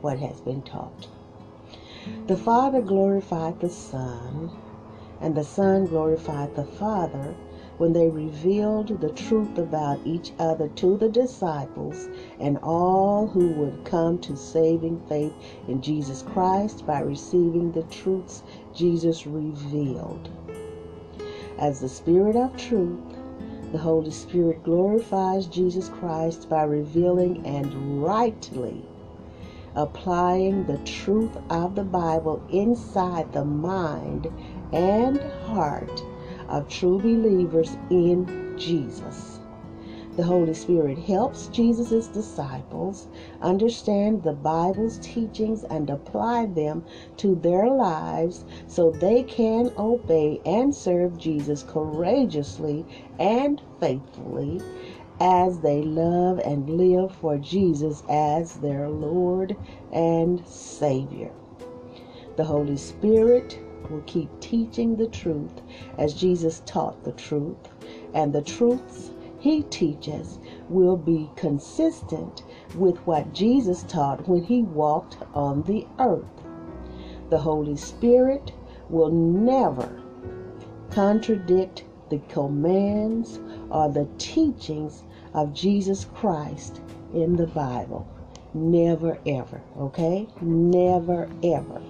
what 0.00 0.20
has 0.20 0.40
been 0.42 0.62
taught. 0.62 1.08
The 2.28 2.36
Father 2.36 2.82
glorified 2.82 3.58
the 3.58 3.70
Son, 3.70 4.52
and 5.20 5.34
the 5.34 5.42
Son 5.42 5.86
glorified 5.86 6.54
the 6.54 6.64
Father 6.64 7.34
when 7.78 7.92
they 7.92 8.08
revealed 8.08 9.00
the 9.00 9.12
truth 9.12 9.58
about 9.58 9.98
each 10.04 10.32
other 10.38 10.68
to 10.68 10.96
the 10.96 11.08
disciples 11.08 12.08
and 12.38 12.58
all 12.58 13.26
who 13.26 13.48
would 13.52 13.84
come 13.84 14.18
to 14.18 14.36
saving 14.36 15.00
faith 15.08 15.32
in 15.68 15.82
Jesus 15.82 16.22
Christ 16.22 16.86
by 16.86 17.00
receiving 17.00 17.72
the 17.72 17.82
truths 17.84 18.42
Jesus 18.74 19.26
revealed. 19.26 20.30
As 21.58 21.80
the 21.80 21.88
Spirit 21.88 22.36
of 22.36 22.56
truth, 22.56 23.00
the 23.72 23.78
Holy 23.78 24.10
Spirit 24.12 24.62
glorifies 24.62 25.46
Jesus 25.46 25.88
Christ 25.88 26.48
by 26.48 26.62
revealing 26.62 27.44
and 27.46 28.02
rightly 28.02 28.84
applying 29.74 30.64
the 30.66 30.78
truth 30.78 31.36
of 31.50 31.74
the 31.74 31.84
Bible 31.84 32.40
inside 32.50 33.32
the 33.32 33.44
mind 33.44 34.28
and 34.72 35.20
heart 35.46 36.02
of 36.48 36.68
true 36.68 36.98
believers 36.98 37.76
in 37.90 38.54
Jesus. 38.58 39.40
The 40.16 40.22
Holy 40.22 40.54
Spirit 40.54 40.96
helps 40.96 41.48
Jesus' 41.48 42.06
disciples 42.06 43.08
understand 43.42 44.22
the 44.22 44.32
Bible's 44.32 44.98
teachings 44.98 45.64
and 45.64 45.90
apply 45.90 46.46
them 46.46 46.84
to 47.16 47.34
their 47.34 47.68
lives 47.68 48.44
so 48.68 48.92
they 48.92 49.24
can 49.24 49.72
obey 49.76 50.40
and 50.46 50.72
serve 50.72 51.18
Jesus 51.18 51.64
courageously 51.64 52.86
and 53.18 53.60
faithfully 53.80 54.60
as 55.18 55.58
they 55.58 55.82
love 55.82 56.38
and 56.38 56.70
live 56.70 57.12
for 57.16 57.36
Jesus 57.38 58.04
as 58.08 58.54
their 58.54 58.88
Lord 58.88 59.56
and 59.92 60.46
Savior. 60.46 61.32
The 62.36 62.44
Holy 62.44 62.76
Spirit 62.76 63.58
will 63.90 64.02
keep 64.02 64.28
teaching 64.40 64.96
the 64.96 65.08
truth 65.08 65.60
as 65.98 66.14
Jesus 66.14 66.62
taught 66.66 67.04
the 67.04 67.12
truth, 67.12 67.56
and 68.12 68.32
the 68.32 68.42
truths 68.42 69.10
he 69.38 69.62
teaches 69.64 70.38
will 70.68 70.96
be 70.96 71.30
consistent 71.36 72.42
with 72.76 72.96
what 73.06 73.32
Jesus 73.34 73.82
taught 73.84 74.26
when 74.26 74.42
he 74.42 74.62
walked 74.62 75.18
on 75.34 75.62
the 75.62 75.86
earth. 75.98 76.24
The 77.30 77.38
Holy 77.38 77.76
Spirit 77.76 78.52
will 78.88 79.10
never 79.10 80.02
contradict 80.90 81.84
the 82.10 82.20
commands 82.28 83.40
or 83.70 83.90
the 83.90 84.08
teachings 84.18 85.02
of 85.34 85.52
Jesus 85.52 86.06
Christ 86.14 86.80
in 87.12 87.36
the 87.36 87.48
Bible. 87.48 88.08
Never 88.54 89.18
ever, 89.26 89.60
okay? 89.78 90.28
Never 90.40 91.28
ever. 91.42 91.82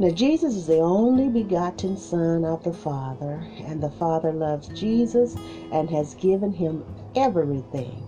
Now, 0.00 0.10
Jesus 0.10 0.54
is 0.54 0.68
the 0.68 0.78
only 0.78 1.28
begotten 1.28 1.96
Son 1.96 2.44
of 2.44 2.62
the 2.62 2.72
Father, 2.72 3.44
and 3.64 3.82
the 3.82 3.90
Father 3.90 4.32
loves 4.32 4.68
Jesus 4.68 5.34
and 5.72 5.90
has 5.90 6.14
given 6.14 6.52
him 6.52 6.84
everything. 7.16 8.00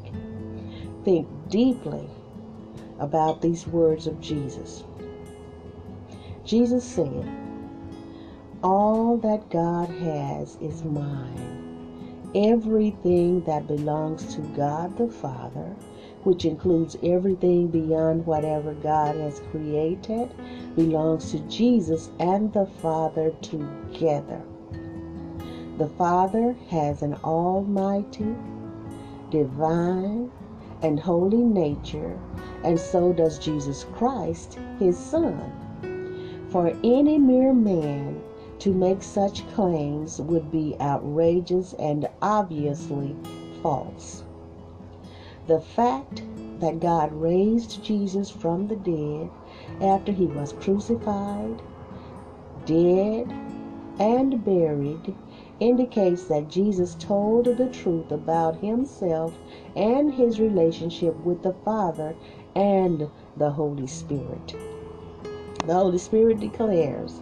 Think 1.04 1.26
deeply 1.48 2.08
about 3.00 3.40
these 3.40 3.66
words 3.66 4.06
of 4.06 4.20
Jesus. 4.20 4.84
Jesus 6.44 6.84
said, 6.84 7.28
All 8.62 9.16
that 9.16 9.50
God 9.50 9.88
has 9.88 10.56
is 10.60 10.84
mine. 10.84 12.30
Everything 12.36 13.42
that 13.46 13.66
belongs 13.66 14.32
to 14.36 14.42
God 14.54 14.96
the 14.96 15.08
Father 15.08 15.74
which 16.24 16.44
includes 16.44 16.96
everything 17.02 17.68
beyond 17.68 18.26
whatever 18.26 18.74
God 18.74 19.16
has 19.16 19.40
created, 19.50 20.30
belongs 20.76 21.30
to 21.30 21.38
Jesus 21.40 22.10
and 22.18 22.52
the 22.52 22.66
Father 22.82 23.30
together. 23.40 24.42
The 25.78 25.88
Father 25.96 26.54
has 26.68 27.02
an 27.02 27.14
almighty, 27.24 28.34
divine, 29.30 30.30
and 30.82 31.00
holy 31.00 31.38
nature, 31.42 32.18
and 32.64 32.78
so 32.78 33.12
does 33.12 33.38
Jesus 33.38 33.84
Christ, 33.94 34.58
his 34.78 34.98
Son. 34.98 36.48
For 36.50 36.68
any 36.84 37.16
mere 37.16 37.54
man 37.54 38.20
to 38.58 38.74
make 38.74 39.02
such 39.02 39.48
claims 39.54 40.20
would 40.20 40.50
be 40.50 40.76
outrageous 40.80 41.74
and 41.78 42.08
obviously 42.20 43.16
false. 43.62 44.24
The 45.50 45.58
fact 45.58 46.22
that 46.60 46.78
God 46.78 47.12
raised 47.12 47.82
Jesus 47.82 48.30
from 48.30 48.68
the 48.68 48.76
dead 48.76 49.28
after 49.80 50.12
he 50.12 50.26
was 50.26 50.52
crucified, 50.52 51.60
dead, 52.66 53.28
and 53.98 54.44
buried 54.44 55.12
indicates 55.58 56.26
that 56.26 56.46
Jesus 56.46 56.94
told 57.00 57.46
the 57.46 57.68
truth 57.72 58.12
about 58.12 58.58
himself 58.58 59.36
and 59.74 60.14
his 60.14 60.38
relationship 60.38 61.16
with 61.24 61.42
the 61.42 61.54
Father 61.64 62.14
and 62.54 63.10
the 63.36 63.50
Holy 63.50 63.88
Spirit. 63.88 64.54
The 65.66 65.74
Holy 65.74 65.98
Spirit 65.98 66.38
declares 66.38 67.20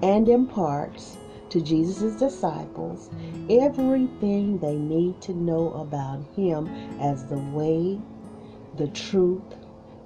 and 0.00 0.30
imparts 0.30 1.18
to 1.50 1.60
Jesus' 1.60 2.14
disciples 2.14 3.10
everything 3.50 4.58
they 4.58 4.76
need 4.76 5.20
to 5.20 5.34
know 5.34 5.72
about 5.72 6.22
him 6.34 6.68
as 7.00 7.26
the 7.26 7.38
way, 7.52 7.98
the 8.76 8.88
truth, 8.88 9.42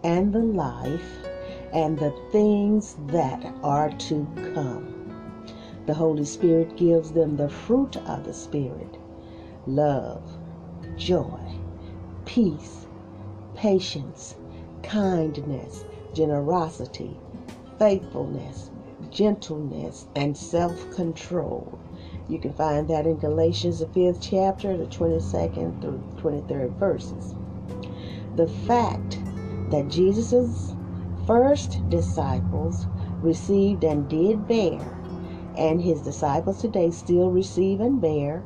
and 0.03 0.33
the 0.33 0.39
life, 0.39 1.27
and 1.73 1.99
the 1.99 2.15
things 2.33 2.97
that 3.09 3.45
are 3.63 3.91
to 3.91 4.27
come. 4.55 4.91
The 5.87 5.95
Holy 5.95 6.25
Spirit 6.25 6.77
gives 6.77 7.13
them 7.13 7.37
the 7.37 7.49
fruit 7.49 7.97
of 7.99 8.25
the 8.25 8.33
Spirit 8.33 8.99
love, 9.67 10.23
joy, 10.97 11.41
peace, 12.25 12.87
patience, 13.55 14.37
kindness, 14.83 15.85
generosity, 16.15 17.17
faithfulness, 17.79 18.71
gentleness, 19.15 20.07
and 20.17 20.37
self 20.37 20.91
control. 20.95 21.79
You 22.29 22.39
can 22.39 22.53
find 22.53 22.89
that 22.89 23.07
in 23.07 23.17
Galatians, 23.17 23.79
the 23.79 23.87
fifth 23.87 24.21
chapter, 24.21 24.77
the 24.77 24.87
22nd 24.87 25.81
through 25.81 26.03
23rd 26.17 26.73
verses. 26.73 27.35
The 28.37 28.49
fact 28.49 29.19
that 29.71 29.89
Jesus' 29.89 30.75
first 31.27 31.89
disciples 31.89 32.87
received 33.23 33.85
and 33.85 34.09
did 34.09 34.49
bear, 34.49 34.81
and 35.57 35.81
his 35.81 36.03
disciples 36.03 36.61
today 36.61 36.91
still 36.91 37.31
receive 37.31 37.81
and 37.81 38.01
bear, 38.01 38.43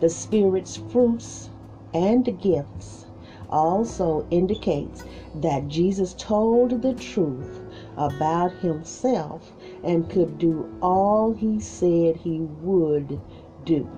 the 0.00 0.08
Spirit's 0.08 0.76
fruits 0.76 1.50
and 1.92 2.40
gifts 2.40 3.06
also 3.50 4.26
indicates 4.30 5.04
that 5.34 5.68
Jesus 5.68 6.14
told 6.14 6.80
the 6.82 6.94
truth 6.94 7.60
about 7.96 8.52
himself 8.52 9.52
and 9.84 10.10
could 10.10 10.38
do 10.38 10.72
all 10.82 11.32
he 11.34 11.60
said 11.60 12.16
he 12.16 12.40
would 12.40 13.20
do. 13.64 13.90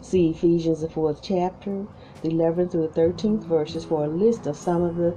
See 0.00 0.30
Ephesians, 0.30 0.80
the 0.80 0.88
fourth 0.88 1.22
chapter, 1.22 1.86
the 2.22 2.30
11th 2.30 2.72
through 2.72 2.88
the 2.88 3.00
13th 3.00 3.44
verses 3.44 3.84
for 3.84 4.04
a 4.04 4.08
list 4.08 4.46
of 4.46 4.56
some 4.56 4.82
of 4.82 4.96
the 4.96 5.16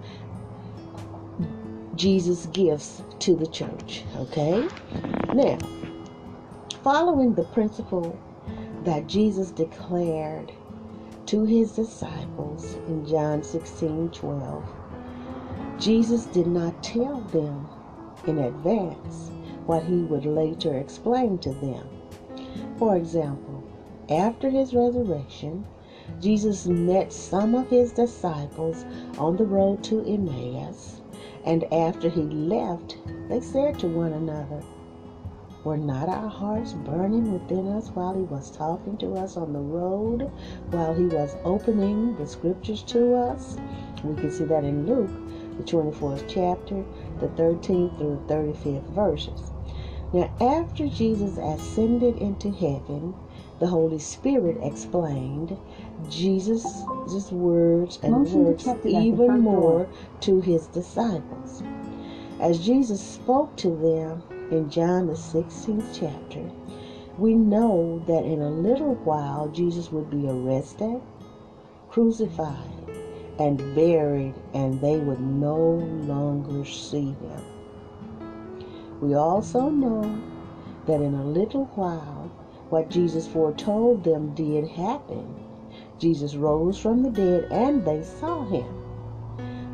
Jesus 1.95 2.47
gifts 2.47 3.04
to 3.19 3.36
the 3.36 3.47
church. 3.47 4.06
Okay? 4.17 4.69
Now, 5.32 5.58
following 6.84 7.36
the 7.36 7.45
principle 7.45 8.19
that 8.84 9.08
Jesus 9.08 9.51
declared 9.51 10.54
to 11.28 11.45
his 11.45 11.73
disciples 11.73 12.75
in 12.88 13.06
John 13.08 13.43
16 13.43 14.12
12, 14.12 14.65
Jesus 15.80 16.25
did 16.28 16.47
not 16.47 16.84
tell 16.84 17.21
them 17.21 17.67
in 18.28 18.39
advance 18.39 19.32
what 19.65 19.84
he 19.84 19.97
would 19.97 20.25
later 20.25 20.78
explain 20.78 21.38
to 21.39 21.51
them. 21.54 21.88
For 22.78 22.95
example, 22.95 23.63
after 24.10 24.49
his 24.49 24.73
resurrection, 24.73 25.65
Jesus 26.21 26.67
met 26.67 27.12
some 27.12 27.56
of 27.56 27.69
his 27.69 27.91
disciples 27.91 28.86
on 29.17 29.38
the 29.38 29.45
road 29.45 29.84
to 29.86 30.06
Emmaus, 30.06 31.01
and 31.45 31.63
after 31.73 32.10
he 32.10 32.21
left, 32.21 32.97
they 33.28 33.41
said 33.41 33.80
to 33.80 33.88
one 33.88 34.13
another, 34.13 34.62
Were 35.63 35.78
not 35.78 36.10
our 36.10 36.30
hearts 36.30 36.73
burning 36.73 37.34
within 37.34 37.67
us 37.67 37.89
while 37.89 38.13
he 38.13 38.21
was 38.21 38.51
talking 38.51 38.97
to 38.97 39.15
us 39.15 39.36
on 39.36 39.51
the 39.51 39.60
road, 39.60 40.32
while 40.69 40.93
he 40.93 41.06
was 41.06 41.36
opening 41.43 42.15
the 42.17 42.28
scriptures 42.28 42.84
to 42.84 43.15
us? 43.15 43.58
We 44.04 44.15
can 44.15 44.30
see 44.30 44.45
that 44.45 44.63
in 44.63 44.86
Luke, 44.86 45.10
the 45.58 45.63
24th 45.63 46.25
chapter, 46.28 46.84
the 47.19 47.30
13th 47.30 47.97
through 47.97 48.23
the 48.28 48.34
35th 48.34 48.89
verses. 48.91 49.54
Now, 50.15 50.32
after 50.39 50.88
Jesus 50.88 51.38
ascended 51.38 52.15
into 52.19 52.49
heaven, 52.49 53.13
the 53.60 53.67
Holy 53.67 53.99
Spirit 53.99 54.58
explained 54.62 55.58
Jesus' 56.10 56.86
words 57.34 57.99
and 58.01 58.13
Motion 58.13 58.45
works 58.45 58.63
detected 58.63 58.95
at 58.95 59.01
the 59.01 59.08
even 59.08 59.41
more 59.41 59.89
to 60.21 60.39
his 60.39 60.67
disciples. 60.67 61.62
As 62.39 62.65
Jesus 62.65 63.01
spoke 63.01 63.58
to 63.58 63.67
them 63.75 64.23
in 64.51 64.69
John 64.69 65.08
the 65.08 65.15
16th 65.15 65.99
chapter, 65.99 66.49
we 67.17 67.34
know 67.34 68.01
that 68.08 68.23
in 68.23 68.41
a 68.41 68.49
little 68.49 68.95
while 68.95 69.49
Jesus 69.49 69.91
would 69.91 70.10
be 70.10 70.30
arrested, 70.30 71.01
crucified, 71.89 72.56
and 73.38 73.58
buried, 73.75 74.36
and 74.54 74.80
they 74.80 74.95
would 74.95 75.19
no 75.19 75.58
longer 76.08 76.63
see 76.63 77.08
him. 77.08 77.54
We 79.01 79.15
also 79.15 79.69
know 79.69 80.21
that 80.88 81.01
in 81.01 81.15
a 81.15 81.25
little 81.25 81.65
while, 81.75 82.31
what 82.69 82.89
Jesus 82.89 83.27
foretold 83.27 84.03
them 84.03 84.34
did 84.36 84.67
happen. 84.67 85.36
Jesus 85.99 86.36
rose 86.36 86.77
from 86.77 87.03
the 87.03 87.12
dead 87.12 87.47
and 87.51 87.86
they 87.86 88.03
saw 88.03 88.45
him. 88.45 88.67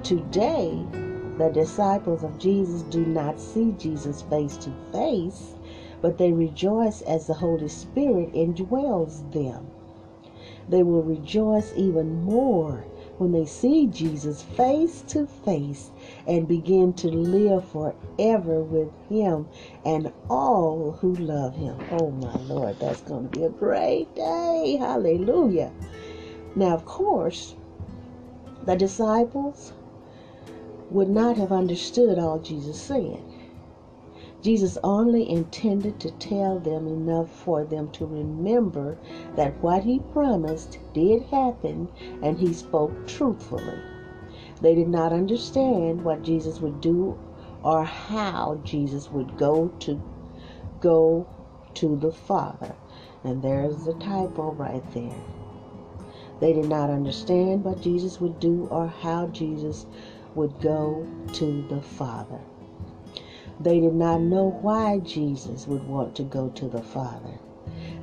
Today, 0.03 0.85
The 1.37 1.49
disciples 1.49 2.23
of 2.23 2.37
Jesus 2.37 2.83
do 2.83 3.05
not 3.05 3.39
see 3.39 3.71
Jesus 3.79 4.21
face 4.21 4.57
to 4.57 4.71
face, 4.91 5.55
but 6.01 6.17
they 6.17 6.31
rejoice 6.31 7.01
as 7.03 7.25
the 7.25 7.33
Holy 7.33 7.69
Spirit 7.69 8.33
indwells 8.33 9.31
them. 9.31 9.65
They 10.69 10.83
will 10.83 11.01
rejoice 11.01 11.73
even 11.75 12.23
more 12.23 12.85
when 13.17 13.31
they 13.31 13.45
see 13.45 13.87
Jesus 13.87 14.43
face 14.43 15.03
to 15.07 15.25
face 15.25 15.91
and 16.27 16.47
begin 16.47 16.93
to 16.93 17.07
live 17.07 17.67
forever 17.69 18.61
with 18.63 18.91
Him 19.09 19.47
and 19.85 20.11
all 20.29 20.97
who 20.99 21.15
love 21.15 21.55
Him. 21.55 21.77
Oh 21.91 22.11
my 22.11 22.35
Lord, 22.37 22.79
that's 22.79 23.01
going 23.01 23.29
to 23.29 23.39
be 23.39 23.45
a 23.45 23.49
great 23.49 24.13
day. 24.15 24.77
Hallelujah. 24.79 25.71
Now, 26.55 26.73
of 26.73 26.85
course, 26.85 27.55
the 28.65 28.75
disciples 28.75 29.73
would 30.89 31.09
not 31.09 31.37
have 31.37 31.51
understood 31.51 32.19
all 32.19 32.39
Jesus 32.39 32.79
said. 32.81 33.23
Jesus 34.41 34.77
only 34.83 35.29
intended 35.29 35.99
to 35.99 36.11
tell 36.11 36.59
them 36.59 36.87
enough 36.87 37.29
for 37.29 37.63
them 37.63 37.91
to 37.91 38.05
remember 38.05 38.97
that 39.35 39.55
what 39.61 39.83
he 39.83 39.99
promised 39.99 40.79
did 40.93 41.23
happen 41.23 41.87
and 42.23 42.39
he 42.39 42.53
spoke 42.53 43.07
truthfully. 43.07 43.79
They 44.61 44.75
did 44.75 44.89
not 44.89 45.13
understand 45.13 46.03
what 46.03 46.23
Jesus 46.23 46.59
would 46.61 46.81
do 46.81 47.19
or 47.63 47.83
how 47.85 48.61
Jesus 48.63 49.09
would 49.11 49.37
go 49.37 49.69
to 49.81 50.01
go 50.79 51.27
to 51.75 51.95
the 51.97 52.11
Father. 52.11 52.75
And 53.23 53.43
there's 53.43 53.87
a 53.87 53.93
typo 53.95 54.53
right 54.53 54.83
there. 54.93 55.21
They 56.39 56.53
did 56.53 56.65
not 56.69 56.89
understand 56.89 57.63
what 57.63 57.81
Jesus 57.81 58.19
would 58.21 58.39
do 58.39 58.67
or 58.71 58.87
how 58.87 59.27
Jesus 59.27 59.85
would 60.35 60.59
go 60.61 61.07
to 61.33 61.67
the 61.69 61.81
Father. 61.81 62.41
They 63.59 63.79
did 63.79 63.95
not 63.95 64.21
know 64.21 64.51
why 64.61 64.99
Jesus 64.99 65.67
would 65.67 65.87
want 65.87 66.15
to 66.17 66.23
go 66.23 66.49
to 66.49 66.67
the 66.69 66.83
Father. 66.83 67.39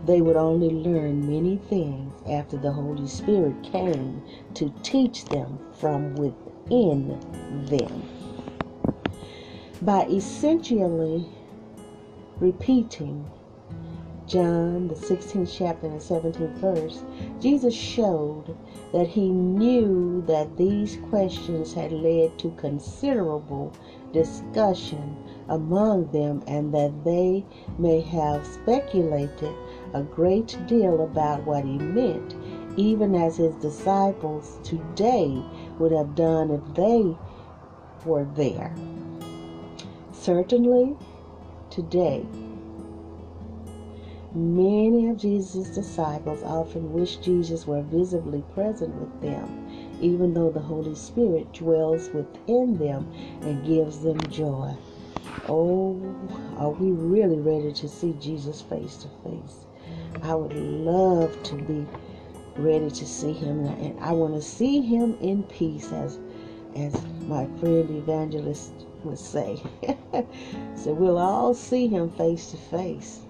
They 0.07 0.23
would 0.23 0.37
only 0.37 0.71
learn 0.71 1.29
many 1.29 1.59
things 1.59 2.13
after 2.29 2.59
the 2.59 2.73
Holy 2.73 3.09
Spirit 3.09 3.63
came 3.65 4.23
to 4.55 4.71
teach 4.83 5.25
them 5.27 5.59
from 5.75 6.15
within 6.17 6.48
them. 6.69 8.03
By 9.83 10.07
essentially 10.07 11.27
repeating 12.41 13.25
John, 14.27 14.89
the 14.89 14.95
16th 14.95 15.57
chapter 15.57 15.87
and 15.87 15.99
17th 15.99 16.59
verse, 16.59 17.03
Jesus 17.41 17.73
showed 17.73 18.55
that 18.93 19.07
he 19.07 19.31
knew 19.31 20.23
that 20.27 20.55
these 20.59 20.99
questions 21.09 21.73
had 21.73 21.93
led 21.93 22.39
to 22.41 22.51
considerable 22.59 23.73
discussion 24.13 25.17
among 25.49 26.11
them 26.11 26.43
and 26.47 26.75
that 26.75 26.93
they 27.05 27.43
may 27.79 28.01
have 28.03 28.47
speculated 28.47 29.55
a 29.95 30.03
great 30.03 30.59
deal 30.67 31.03
about 31.05 31.43
what 31.45 31.65
he 31.65 31.79
meant, 31.79 32.35
even 32.79 33.17
as 33.17 33.37
his 33.37 33.55
disciples 33.57 34.59
today 34.63 35.43
would 35.81 35.91
have 35.91 36.15
done 36.15 36.51
if 36.51 36.75
they 36.75 37.17
were 38.05 38.25
there. 38.37 38.73
Certainly, 40.13 40.97
today, 41.71 42.25
many 44.33 45.09
of 45.09 45.17
Jesus' 45.17 45.75
disciples 45.75 46.45
often 46.45 46.93
wish 46.93 47.17
Jesus 47.17 47.67
were 47.67 47.83
visibly 47.83 48.43
present 48.55 48.95
with 48.95 49.23
them, 49.23 49.99
even 50.01 50.33
though 50.33 50.51
the 50.51 50.61
Holy 50.61 50.95
Spirit 50.95 51.53
dwells 51.53 52.11
within 52.11 52.79
them 52.79 53.11
and 53.43 53.67
gives 53.67 54.01
them 54.01 54.21
joy. 54.31 54.73
Oh, 55.49 56.01
are 56.59 56.71
we 56.71 56.93
really 56.93 57.41
ready 57.41 57.73
to 57.73 57.89
see 57.89 58.13
Jesus 58.21 58.61
face 58.61 58.99
to 58.99 59.09
face? 59.25 59.67
I 60.23 60.35
would 60.35 60.55
love 60.55 61.43
to 61.45 61.55
be 61.57 61.87
ready 62.59 62.91
to 62.91 63.07
see 63.07 63.33
him 63.33 63.65
and 63.67 63.99
I 64.01 64.13
want 64.13 64.35
to 64.35 64.43
see 64.43 64.81
him 64.81 65.17
in 65.21 65.45
peace 65.45 65.93
as 65.93 66.19
as 66.77 66.95
my 67.27 67.47
friend 67.59 67.91
evangelist 67.91 68.73
would 69.05 69.19
say. 69.19 69.63
so 70.75 70.93
we'll 70.93 71.19
all 71.19 71.55
see 71.55 71.87
him 71.89 72.11
face 72.11 72.51
to 72.51 72.57
face. 72.57 73.21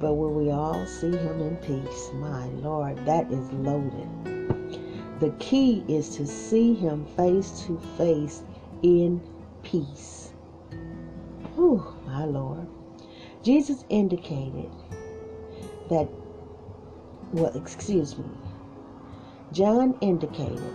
But 0.00 0.14
will 0.14 0.32
we 0.32 0.50
all 0.50 0.86
see 0.86 1.16
him 1.16 1.40
in 1.40 1.56
peace? 1.56 2.10
My 2.14 2.46
Lord, 2.46 3.04
that 3.06 3.30
is 3.30 3.50
loaded. 3.52 4.08
The 5.20 5.30
key 5.38 5.84
is 5.88 6.16
to 6.16 6.26
see 6.26 6.74
him 6.74 7.06
face 7.16 7.64
to 7.66 7.78
face 7.96 8.42
in 8.82 9.20
peace. 9.62 10.32
Whew, 11.54 11.84
my 12.06 12.24
Lord. 12.24 12.66
Jesus 13.42 13.84
indicated 13.88 14.70
that, 15.90 16.08
well, 17.32 17.56
excuse 17.56 18.18
me. 18.18 18.24
John 19.54 19.96
indicated 20.02 20.74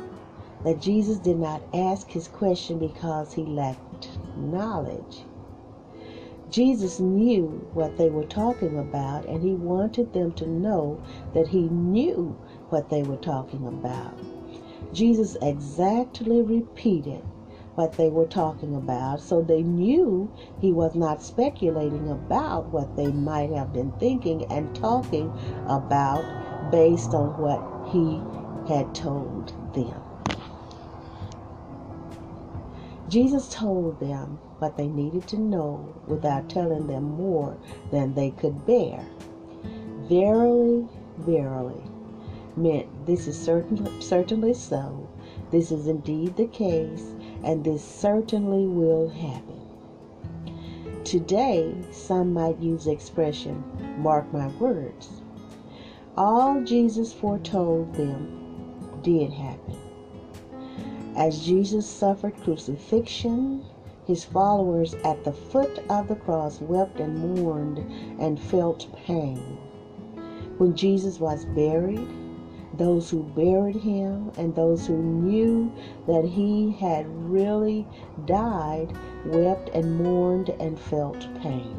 that 0.64 0.82
Jesus 0.82 1.20
did 1.20 1.38
not 1.38 1.64
ask 1.76 2.10
his 2.10 2.30
question 2.30 2.80
because 2.80 3.34
he 3.34 3.44
lacked 3.46 4.10
knowledge. 4.38 5.26
Jesus 6.50 7.00
knew 7.00 7.70
what 7.74 7.98
they 7.98 8.10
were 8.10 8.26
talking 8.26 8.80
about, 8.80 9.26
and 9.26 9.44
he 9.44 9.56
wanted 9.56 10.14
them 10.14 10.32
to 10.34 10.48
know 10.48 11.04
that 11.34 11.50
he 11.50 11.70
knew 11.70 12.38
what 12.70 12.90
they 12.90 13.04
were 13.04 13.18
talking 13.18 13.68
about. 13.68 14.18
Jesus 14.94 15.38
exactly 15.42 16.42
repeated 16.42 17.24
what 17.76 17.94
they 17.98 18.10
were 18.10 18.28
talking 18.28 18.76
about, 18.76 19.22
so 19.22 19.42
they 19.42 19.64
knew 19.64 20.32
he 20.62 20.74
was 20.74 20.96
not 20.96 21.24
speculating 21.24 22.10
about 22.10 22.68
what 22.74 22.96
they 22.96 23.12
might 23.12 23.52
have 23.52 23.74
been 23.74 23.92
thinking 24.00 24.46
and 24.52 24.76
talking 24.76 25.32
about 25.68 26.72
based 26.72 27.14
on 27.14 27.38
what 27.38 27.62
he 27.92 28.22
had 28.70 28.94
told 28.94 29.52
them. 29.74 30.00
Jesus 33.10 33.50
told 33.50 34.00
them 34.00 34.38
what 34.60 34.78
they 34.78 34.88
needed 34.88 35.28
to 35.30 35.40
know 35.40 35.96
without 36.06 36.48
telling 36.48 36.86
them 36.86 37.16
more 37.16 37.58
than 37.92 38.14
they 38.14 38.30
could 38.30 38.68
bear. 38.68 39.04
Verily, 40.08 40.88
verily, 41.18 41.82
meant 42.56 42.88
this 43.08 43.28
is 43.28 43.40
certain, 43.40 44.00
certainly 44.00 44.54
so. 44.54 45.10
This 45.50 45.72
is 45.72 45.88
indeed 45.88 46.38
the 46.38 46.46
case 46.46 47.16
and 47.44 47.64
this 47.64 47.84
certainly 47.84 48.68
will 48.68 49.10
happen. 49.10 49.60
Today, 51.04 51.74
some 51.90 52.34
might 52.34 52.60
use 52.60 52.86
the 52.86 52.92
expression, 52.92 53.64
mark 53.98 54.32
my 54.32 54.46
words. 54.60 55.24
All 56.16 56.62
Jesus 56.62 57.12
foretold 57.12 57.96
them 57.96 58.49
did 59.04 59.32
happen. 59.32 59.78
As 61.16 61.46
Jesus 61.46 61.88
suffered 61.88 62.42
crucifixion, 62.44 63.66
his 64.06 64.24
followers 64.24 64.96
at 65.04 65.24
the 65.24 65.32
foot 65.32 65.80
of 65.90 66.08
the 66.08 66.16
cross 66.16 66.62
wept 66.62 67.00
and 67.00 67.36
mourned 67.36 67.78
and 68.20 68.40
felt 68.40 68.88
pain. 69.06 69.58
When 70.58 70.76
Jesus 70.76 71.20
was 71.20 71.46
buried, 71.46 72.08
those 72.74 73.10
who 73.10 73.24
buried 73.24 73.76
him 73.76 74.32
and 74.38 74.56
those 74.56 74.88
who 74.88 74.98
knew 74.98 75.72
that 76.08 76.26
he 76.26 76.72
had 76.72 77.06
really 77.30 77.86
died 78.26 78.96
wept 79.26 79.70
and 79.74 79.98
mourned 80.04 80.50
and 80.60 80.80
felt 80.80 81.28
pain. 81.42 81.76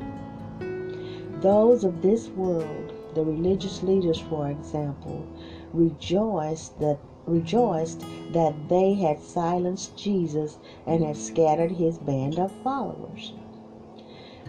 Those 1.41 1.85
of 1.85 2.03
this 2.03 2.29
world, 2.29 2.93
the 3.15 3.25
religious 3.25 3.83
leaders, 3.83 4.19
for 4.19 4.51
example, 4.51 5.27
rejoiced 5.73 6.79
that 6.81 6.99
rejoiced 7.31 8.05
that 8.33 8.55
they 8.69 8.95
had 8.95 9.23
silenced 9.23 9.97
Jesus 9.97 10.59
and 10.87 11.05
had 11.05 11.17
scattered 11.17 11.71
his 11.71 11.99
band 11.99 12.39
of 12.39 12.53
followers. 12.63 13.33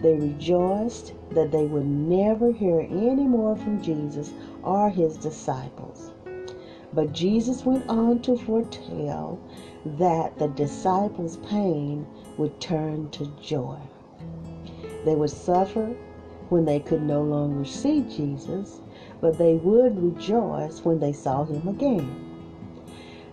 They 0.02 0.14
rejoiced 0.14 1.14
that 1.30 1.52
they 1.52 1.64
would 1.66 1.86
never 1.86 2.50
hear 2.52 2.80
any 2.80 3.24
more 3.24 3.54
from 3.56 3.80
Jesus 3.80 4.32
or 4.64 4.90
his 4.90 5.16
disciples. 5.16 6.10
But 6.92 7.12
Jesus 7.12 7.64
went 7.64 7.88
on 7.88 8.20
to 8.22 8.36
foretell 8.36 9.38
that 9.84 10.38
the 10.38 10.48
disciples' 10.48 11.38
pain 11.48 12.06
would 12.36 12.60
turn 12.60 13.10
to 13.10 13.26
joy. 13.40 13.78
They 15.04 15.14
would 15.14 15.30
suffer 15.30 15.96
when 16.48 16.64
they 16.64 16.80
could 16.80 17.02
no 17.02 17.22
longer 17.22 17.64
see 17.64 18.02
Jesus, 18.02 18.82
but 19.20 19.38
they 19.38 19.54
would 19.54 20.02
rejoice 20.02 20.84
when 20.84 20.98
they 20.98 21.12
saw 21.12 21.44
him 21.44 21.66
again. 21.68 22.31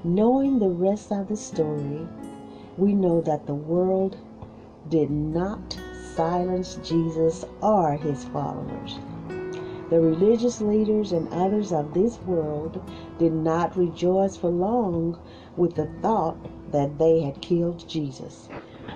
Knowing 0.06 0.60
the 0.60 0.70
rest 0.70 1.12
of 1.12 1.28
the 1.28 1.36
story, 1.36 2.08
we 2.78 2.94
know 2.94 3.20
that 3.20 3.46
the 3.46 3.54
world 3.54 4.16
did 4.88 5.12
not 5.12 5.78
silence 6.16 6.80
Jesus 6.82 7.44
or 7.62 7.98
his 7.98 8.24
followers. 8.24 8.98
The 9.90 10.00
religious 10.00 10.62
leaders 10.62 11.12
and 11.12 11.28
others 11.34 11.74
of 11.74 11.94
this 11.94 12.18
world 12.22 12.82
did 13.18 13.34
not 13.34 13.76
rejoice 13.76 14.38
for 14.38 14.50
long 14.50 15.18
with 15.58 15.76
the 15.76 15.90
thought 16.02 16.38
that 16.72 16.98
they 16.98 17.20
had 17.20 17.42
killed 17.42 17.86
Jesus. 17.86 18.48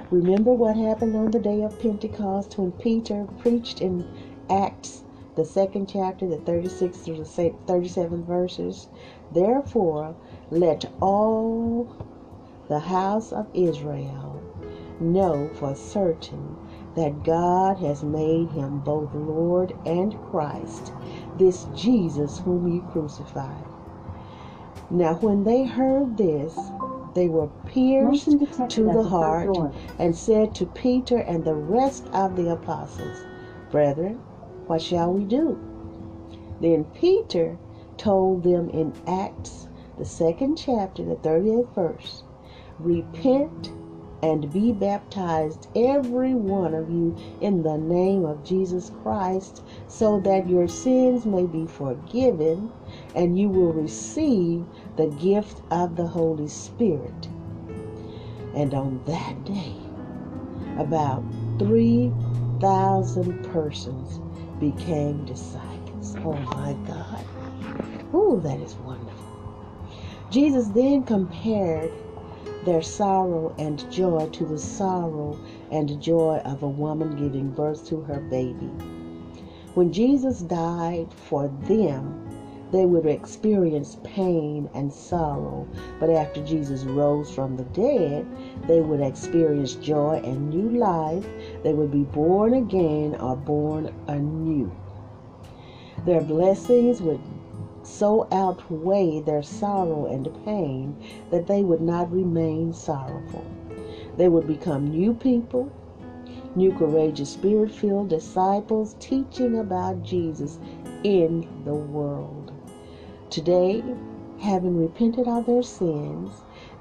Remember 0.10 0.54
what 0.54 0.78
happened 0.78 1.18
on 1.18 1.32
the 1.32 1.40
day 1.40 1.64
of 1.64 1.78
Pentecost 1.82 2.58
when 2.58 2.72
Peter 2.72 3.28
preached 3.40 3.82
in 3.82 4.06
Acts, 4.50 5.04
the 5.36 5.44
second 5.44 5.90
chapter, 5.90 6.30
the 6.30 6.38
36 6.38 6.98
through 7.00 7.18
the 7.18 7.54
37 7.68 8.24
verses? 8.24 8.88
Therefore, 9.34 10.16
let 10.54 10.86
all 11.02 11.88
the 12.70 12.80
house 12.80 13.32
of 13.32 13.48
Israel 13.56 14.40
know 15.00 15.50
for 15.56 15.74
certain 15.76 16.56
that 16.96 17.24
God 17.24 17.80
has 17.80 18.04
made 18.04 18.50
him 18.50 18.80
both 18.80 19.14
Lord 19.16 19.76
and 19.86 20.16
Christ, 20.30 20.94
this 21.40 21.66
Jesus 21.76 22.38
whom 22.38 22.68
you 22.68 22.82
crucified. 22.92 23.66
Now, 24.92 25.16
when 25.16 25.44
they 25.44 25.64
heard 25.66 26.18
this, 26.18 26.56
they 27.16 27.30
were 27.30 27.48
pierced 27.66 28.38
to 28.70 28.84
the 28.92 29.04
heart 29.04 29.58
and 29.98 30.16
said 30.16 30.54
to 30.56 30.68
Peter 30.68 31.18
and 31.18 31.44
the 31.44 31.56
rest 31.56 32.08
of 32.14 32.36
the 32.36 32.50
apostles, 32.52 33.26
Brethren, 33.72 34.22
what 34.68 34.82
shall 34.84 35.14
we 35.14 35.24
do? 35.26 35.60
Then 36.62 36.86
Peter 36.86 37.58
told 37.98 38.44
them 38.44 38.70
in 38.70 38.94
Acts, 39.08 39.68
the 39.98 40.06
second 40.06 40.58
chapter, 40.58 41.04
the 41.04 41.16
38th 41.18 41.76
verse, 41.76 42.24
Repent 42.80 43.72
and 44.24 44.52
be 44.54 44.72
baptized, 44.72 45.68
every 45.76 46.34
one 46.34 46.74
of 46.74 46.90
you, 46.90 47.16
in 47.42 47.62
the 47.62 47.78
name 47.78 48.26
of 48.26 48.44
Jesus 48.44 48.92
Christ, 49.04 49.64
so 49.88 50.20
that 50.22 50.50
your 50.50 50.68
sins 50.68 51.26
may 51.26 51.46
be 51.46 51.68
forgiven 51.68 52.72
and 53.16 53.38
you 53.38 53.50
will 53.50 53.74
receive 53.74 54.66
the 54.96 55.08
gift 55.08 55.62
of 55.72 55.98
the 55.98 56.08
Holy 56.08 56.48
Spirit. 56.48 57.28
And 58.56 58.74
on 58.74 59.04
that 59.06 59.44
day, 59.44 59.76
about 60.78 61.24
3,000 61.60 63.44
persons 63.52 64.20
became 64.60 65.26
disciples. 65.26 66.16
Oh 66.20 66.34
my 66.34 66.74
God. 66.88 67.26
Oh, 68.14 68.40
that 68.40 68.60
is 68.60 68.76
wonderful. 68.76 69.03
Jesus 70.34 70.70
then 70.70 71.04
compared 71.04 71.92
their 72.66 72.82
sorrow 72.82 73.54
and 73.60 73.88
joy 73.92 74.28
to 74.30 74.44
the 74.44 74.58
sorrow 74.58 75.40
and 75.70 76.02
joy 76.02 76.42
of 76.44 76.64
a 76.64 76.68
woman 76.68 77.16
giving 77.16 77.52
birth 77.52 77.86
to 77.90 78.02
her 78.02 78.20
baby. 78.20 78.72
When 79.76 79.94
Jesus 79.94 80.40
died 80.40 81.14
for 81.14 81.50
them, 81.68 82.28
they 82.72 82.88
would 82.88 83.06
experience 83.06 84.00
pain 84.04 84.68
and 84.74 84.92
sorrow, 84.92 85.68
but 86.00 86.10
after 86.10 86.44
Jesus 86.44 86.84
rose 86.84 87.30
from 87.30 87.56
the 87.56 87.66
dead, 87.66 88.26
they 88.68 88.82
would 88.82 89.02
experience 89.02 89.76
joy 89.76 90.20
and 90.24 90.50
new 90.50 90.80
life. 90.80 91.28
They 91.64 91.74
would 91.74 91.92
be 91.92 92.06
born 92.06 92.56
again 92.56 93.18
or 93.20 93.36
born 93.36 93.94
anew. 94.08 94.76
Their 96.08 96.22
blessings 96.22 97.04
would 97.04 97.22
so 97.84 98.28
outweigh 98.32 99.20
their 99.20 99.44
sorrow 99.44 100.06
and 100.06 100.28
pain 100.46 100.96
that 101.30 101.48
they 101.48 101.64
would 101.64 101.82
not 101.82 102.12
remain 102.12 102.74
sorrowful. 102.74 103.46
They 104.18 104.30
would 104.30 104.48
become 104.48 104.88
new 104.88 105.14
people, 105.14 105.72
new 106.56 106.72
courageous 106.74 107.32
spirit 107.32 107.72
filled 107.72 108.10
disciples 108.10 108.96
teaching 109.00 109.60
about 109.60 110.04
Jesus 110.04 110.60
in 111.04 111.48
the 111.66 111.74
world. 111.74 112.52
Today, 113.30 113.84
having 114.40 114.78
repented 114.78 115.28
of 115.28 115.46
their 115.46 115.64
sins, 115.64 116.32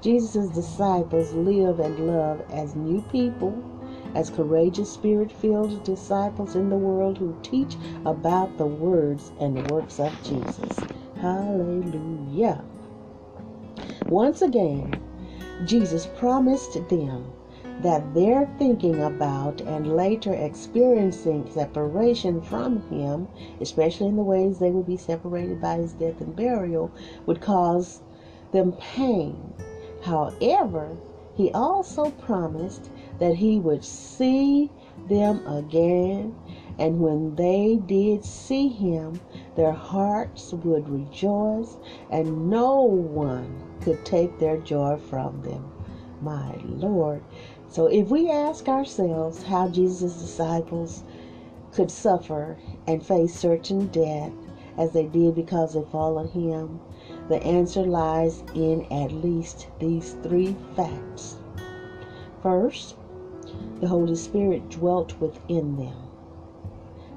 Jesus' 0.01 0.49
disciples 0.49 1.33
live 1.33 1.79
and 1.79 2.07
love 2.07 2.41
as 2.51 2.75
new 2.75 3.01
people 3.11 3.51
as 4.15 4.29
courageous, 4.29 4.91
spirit 4.91 5.31
filled 5.31 5.83
disciples 5.83 6.55
in 6.55 6.69
the 6.69 6.77
world 6.77 7.17
who 7.17 7.37
teach 7.41 7.75
about 8.05 8.57
the 8.57 8.65
words 8.65 9.31
and 9.39 9.67
works 9.67 9.99
of 9.99 10.21
Jesus. 10.23 10.85
Hallelujah. 11.19 12.63
Once 14.09 14.41
again, 14.41 14.99
Jesus 15.65 16.07
promised 16.17 16.73
them 16.89 17.31
that 17.81 18.13
their 18.13 18.45
thinking 18.59 19.01
about 19.01 19.61
and 19.61 19.95
later 19.95 20.33
experiencing 20.33 21.49
separation 21.49 22.41
from 22.41 22.81
Him, 22.89 23.27
especially 23.61 24.07
in 24.07 24.15
the 24.15 24.23
ways 24.23 24.59
they 24.59 24.71
would 24.71 24.85
be 24.85 24.97
separated 24.97 25.61
by 25.61 25.77
His 25.77 25.93
death 25.93 26.21
and 26.21 26.35
burial, 26.35 26.91
would 27.25 27.41
cause 27.41 28.01
them 28.51 28.73
pain. 28.73 29.53
However, 30.03 30.97
He 31.35 31.51
also 31.51 32.11
promised 32.11 32.91
that 33.19 33.35
he 33.35 33.59
would 33.59 33.83
see 33.83 34.71
them 35.07 35.45
again, 35.47 36.35
and 36.79 36.99
when 36.99 37.35
they 37.35 37.79
did 37.85 38.23
see 38.23 38.67
him, 38.67 39.19
their 39.55 39.71
hearts 39.71 40.53
would 40.53 40.87
rejoice, 40.89 41.77
and 42.09 42.49
no 42.49 42.81
one 42.81 43.63
could 43.81 44.03
take 44.05 44.39
their 44.39 44.57
joy 44.57 44.97
from 44.97 45.41
them. 45.41 45.71
My 46.21 46.55
Lord. 46.65 47.21
So 47.67 47.87
if 47.87 48.09
we 48.09 48.29
ask 48.29 48.67
ourselves 48.69 49.43
how 49.43 49.67
Jesus' 49.67 50.13
disciples 50.21 51.03
could 51.71 51.91
suffer 51.91 52.57
and 52.87 53.05
face 53.05 53.33
certain 53.35 53.87
death 53.87 54.31
as 54.77 54.91
they 54.93 55.07
did 55.07 55.35
because 55.35 55.73
they 55.73 55.83
followed 55.91 56.29
him, 56.29 56.79
the 57.29 57.43
answer 57.43 57.83
lies 57.83 58.43
in 58.55 58.85
at 58.91 59.11
least 59.11 59.67
these 59.79 60.15
three 60.23 60.55
facts. 60.75 61.37
First, 62.41 62.95
the 63.83 63.89
Holy 63.89 64.15
Spirit 64.15 64.69
dwelt 64.69 65.19
within 65.19 65.75
them. 65.75 66.07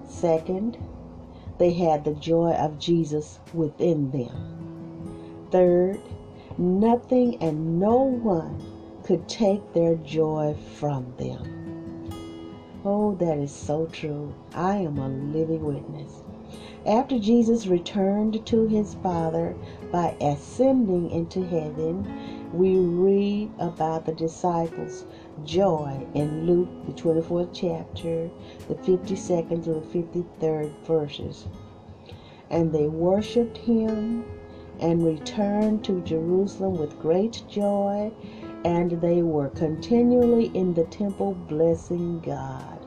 Second, 0.04 0.76
they 1.58 1.72
had 1.72 2.04
the 2.04 2.14
joy 2.14 2.54
of 2.54 2.76
Jesus 2.76 3.38
within 3.54 4.10
them. 4.10 5.46
Third, 5.52 6.00
nothing 6.58 7.40
and 7.40 7.78
no 7.78 7.98
one 7.98 8.60
could 9.04 9.28
take 9.28 9.72
their 9.74 9.94
joy 9.94 10.56
from 10.74 11.14
them. 11.18 12.10
Oh, 12.84 13.14
that 13.14 13.38
is 13.38 13.52
so 13.52 13.86
true. 13.86 14.34
I 14.52 14.78
am 14.78 14.98
a 14.98 15.08
living 15.08 15.64
witness. 15.64 16.24
After 16.84 17.20
Jesus 17.20 17.68
returned 17.68 18.44
to 18.46 18.66
his 18.66 18.94
Father 18.94 19.54
by 19.92 20.16
ascending 20.20 21.10
into 21.10 21.46
heaven, 21.46 22.50
we 22.52 22.76
read 22.76 23.52
about 23.60 24.04
the 24.04 24.12
disciples 24.12 25.04
joy 25.44 26.06
in 26.14 26.46
Luke, 26.46 26.68
the 26.86 26.92
24th 26.92 27.50
chapter, 27.52 28.30
the 28.68 28.74
52nd 28.74 29.64
to 29.64 29.74
the 29.74 29.80
53rd 29.80 30.72
verses. 30.86 31.46
And 32.50 32.72
they 32.72 32.86
worshiped 32.86 33.58
him 33.58 34.24
and 34.80 35.04
returned 35.04 35.84
to 35.84 36.00
Jerusalem 36.02 36.78
with 36.78 36.98
great 36.98 37.42
joy, 37.48 38.12
and 38.64 39.00
they 39.00 39.22
were 39.22 39.48
continually 39.50 40.46
in 40.54 40.74
the 40.74 40.84
temple 40.84 41.34
blessing 41.48 42.20
God. 42.20 42.78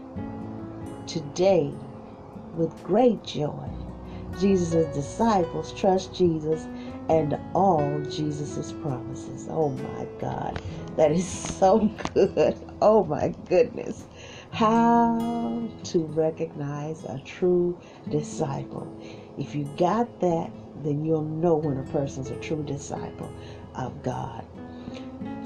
Today, 1.08 1.74
with 2.56 2.84
great 2.84 3.24
joy, 3.24 3.70
Jesus' 4.40 4.94
disciples 4.96 5.74
trust 5.74 6.14
Jesus 6.14 6.68
and 7.10 7.38
all 7.54 8.00
Jesus' 8.10 8.72
promises. 8.72 9.48
Oh 9.50 9.70
my 9.70 10.06
God, 10.20 10.58
that 10.96 11.12
is 11.12 11.28
so 11.28 11.80
good. 12.14 12.56
Oh 12.82 13.04
my 13.04 13.34
goodness. 13.48 14.06
How 14.52 15.68
to 15.86 16.00
recognize 16.06 17.04
a 17.04 17.20
true 17.26 17.80
disciple. 18.10 18.88
If 19.38 19.56
you 19.56 19.66
got 19.78 20.20
that, 20.22 20.52
then 20.84 21.04
you'll 21.04 21.24
know 21.24 21.56
when 21.56 21.78
a 21.78 21.84
person's 21.92 22.30
a 22.30 22.36
true 22.38 22.64
disciple 22.64 23.32
of 23.76 24.02
God. 24.04 24.46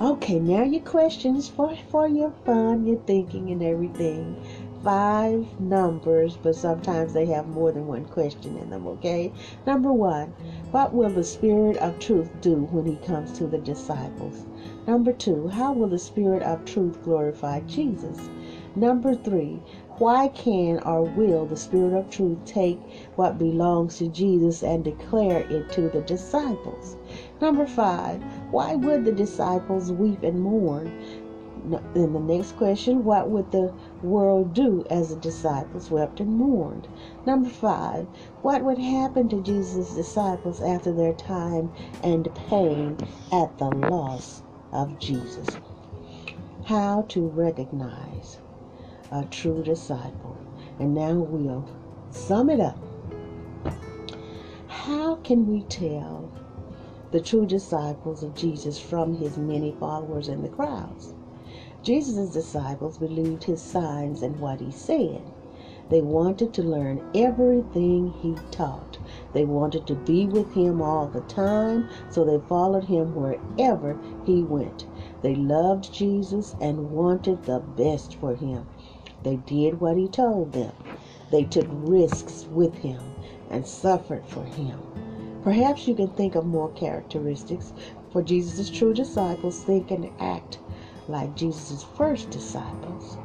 Okay, 0.01 0.39
now 0.39 0.63
your 0.63 0.81
questions 0.81 1.49
for, 1.49 1.75
for 1.89 2.07
your 2.07 2.31
fun, 2.45 2.85
your 2.85 2.99
thinking, 3.01 3.51
and 3.51 3.63
everything 3.63 4.35
five 4.83 5.59
numbers, 5.59 6.37
but 6.43 6.55
sometimes 6.55 7.13
they 7.13 7.25
have 7.25 7.47
more 7.47 7.71
than 7.71 7.87
one 7.87 8.05
question 8.05 8.57
in 8.57 8.69
them, 8.69 8.85
okay? 8.85 9.31
Number 9.65 9.93
one, 9.93 10.33
what 10.71 10.93
will 10.93 11.09
the 11.09 11.23
Spirit 11.23 11.77
of 11.77 11.99
truth 11.99 12.29
do 12.41 12.67
when 12.71 12.85
he 12.85 12.97
comes 12.97 13.31
to 13.37 13.47
the 13.47 13.59
disciples? 13.59 14.45
Number 14.85 15.13
two, 15.13 15.47
how 15.47 15.71
will 15.71 15.87
the 15.87 15.97
Spirit 15.97 16.43
of 16.43 16.65
truth 16.65 17.01
glorify 17.03 17.61
Jesus? 17.61 18.29
Number 18.75 19.15
three, 19.15 19.61
why 19.99 20.27
can 20.29 20.79
or 20.79 21.03
will 21.03 21.45
the 21.45 21.55
Spirit 21.55 21.93
of 21.93 22.09
truth 22.09 22.39
take 22.43 22.79
what 23.15 23.37
belongs 23.37 23.99
to 23.99 24.07
Jesus 24.07 24.63
and 24.63 24.83
declare 24.83 25.41
it 25.49 25.71
to 25.73 25.89
the 25.89 26.01
disciples? 26.01 26.97
Number 27.39 27.67
five, 27.67 28.21
why 28.51 28.75
would 28.75 29.05
the 29.05 29.11
disciples 29.11 29.91
weep 29.91 30.23
and 30.23 30.41
mourn? 30.41 30.91
Then 31.93 32.13
the 32.13 32.19
next 32.19 32.57
question, 32.57 33.03
what 33.03 33.29
would 33.29 33.51
the 33.51 33.73
world 34.01 34.53
do 34.53 34.85
as 34.89 35.09
the 35.09 35.15
disciples 35.15 35.89
wept 35.89 36.19
and 36.19 36.37
mourned? 36.37 36.87
Number 37.25 37.49
five, 37.49 38.07
what 38.41 38.63
would 38.63 38.77
happen 38.77 39.29
to 39.29 39.41
Jesus' 39.41 39.93
disciples 39.93 40.61
after 40.61 40.91
their 40.91 41.13
time 41.13 41.71
and 42.03 42.33
pain 42.49 42.97
at 43.31 43.57
the 43.57 43.69
loss 43.69 44.43
of 44.71 44.99
Jesus? 44.99 45.47
how 46.65 47.05
to 47.09 47.27
recognize 47.29 48.39
a 49.11 49.25
true 49.25 49.63
disciple. 49.63 50.37
And 50.79 50.93
now 50.93 51.13
we'll 51.13 51.67
sum 52.11 52.49
it 52.49 52.59
up. 52.59 52.77
How 54.67 55.15
can 55.17 55.45
we 55.47 55.63
tell 55.63 56.31
the 57.11 57.21
true 57.21 57.45
disciples 57.45 58.23
of 58.23 58.33
Jesus 58.33 58.79
from 58.79 59.15
his 59.15 59.37
many 59.37 59.75
followers 59.79 60.29
in 60.29 60.41
the 60.41 60.49
crowds? 60.49 61.13
Jesus' 61.83 62.29
disciples 62.29 62.97
believed 62.97 63.43
his 63.43 63.61
signs 63.61 64.23
and 64.23 64.39
what 64.39 64.61
he 64.61 64.71
said. 64.71 65.21
They 65.89 66.01
wanted 66.01 66.53
to 66.53 66.63
learn 66.63 67.01
everything 67.13 68.13
he 68.21 68.35
taught. 68.51 68.97
They 69.33 69.43
wanted 69.43 69.85
to 69.87 69.95
be 69.95 70.25
with 70.25 70.53
him 70.53 70.81
all 70.81 71.07
the 71.07 71.21
time, 71.21 71.89
so 72.09 72.23
they 72.23 72.39
followed 72.47 72.85
him 72.85 73.13
wherever 73.13 73.99
he 74.25 74.43
went. 74.43 74.87
They 75.21 75.35
loved 75.35 75.93
Jesus 75.93 76.55
and 76.61 76.91
wanted 76.91 77.43
the 77.43 77.59
best 77.59 78.15
for 78.15 78.33
him. 78.33 78.65
They 79.23 79.35
did 79.35 79.81
what 79.81 79.97
he 79.97 80.07
told 80.07 80.53
them. 80.53 80.73
They 81.31 81.43
took 81.43 81.67
risks 81.69 82.47
with 82.49 82.75
him 82.75 83.01
and 83.51 83.67
suffered 83.67 84.25
for 84.25 84.45
him. 84.45 84.79
Perhaps 85.43 85.87
you 85.87 85.95
can 85.95 86.09
think 86.09 86.35
of 86.35 86.45
more 86.45 86.69
characteristics 86.71 87.73
for 88.11 88.21
Jesus' 88.21 88.69
true 88.69 88.93
disciples 88.93 89.63
think 89.63 89.91
and 89.91 90.09
act 90.19 90.59
like 91.07 91.35
Jesus' 91.35 91.83
first 91.97 92.29
disciples. 92.29 93.17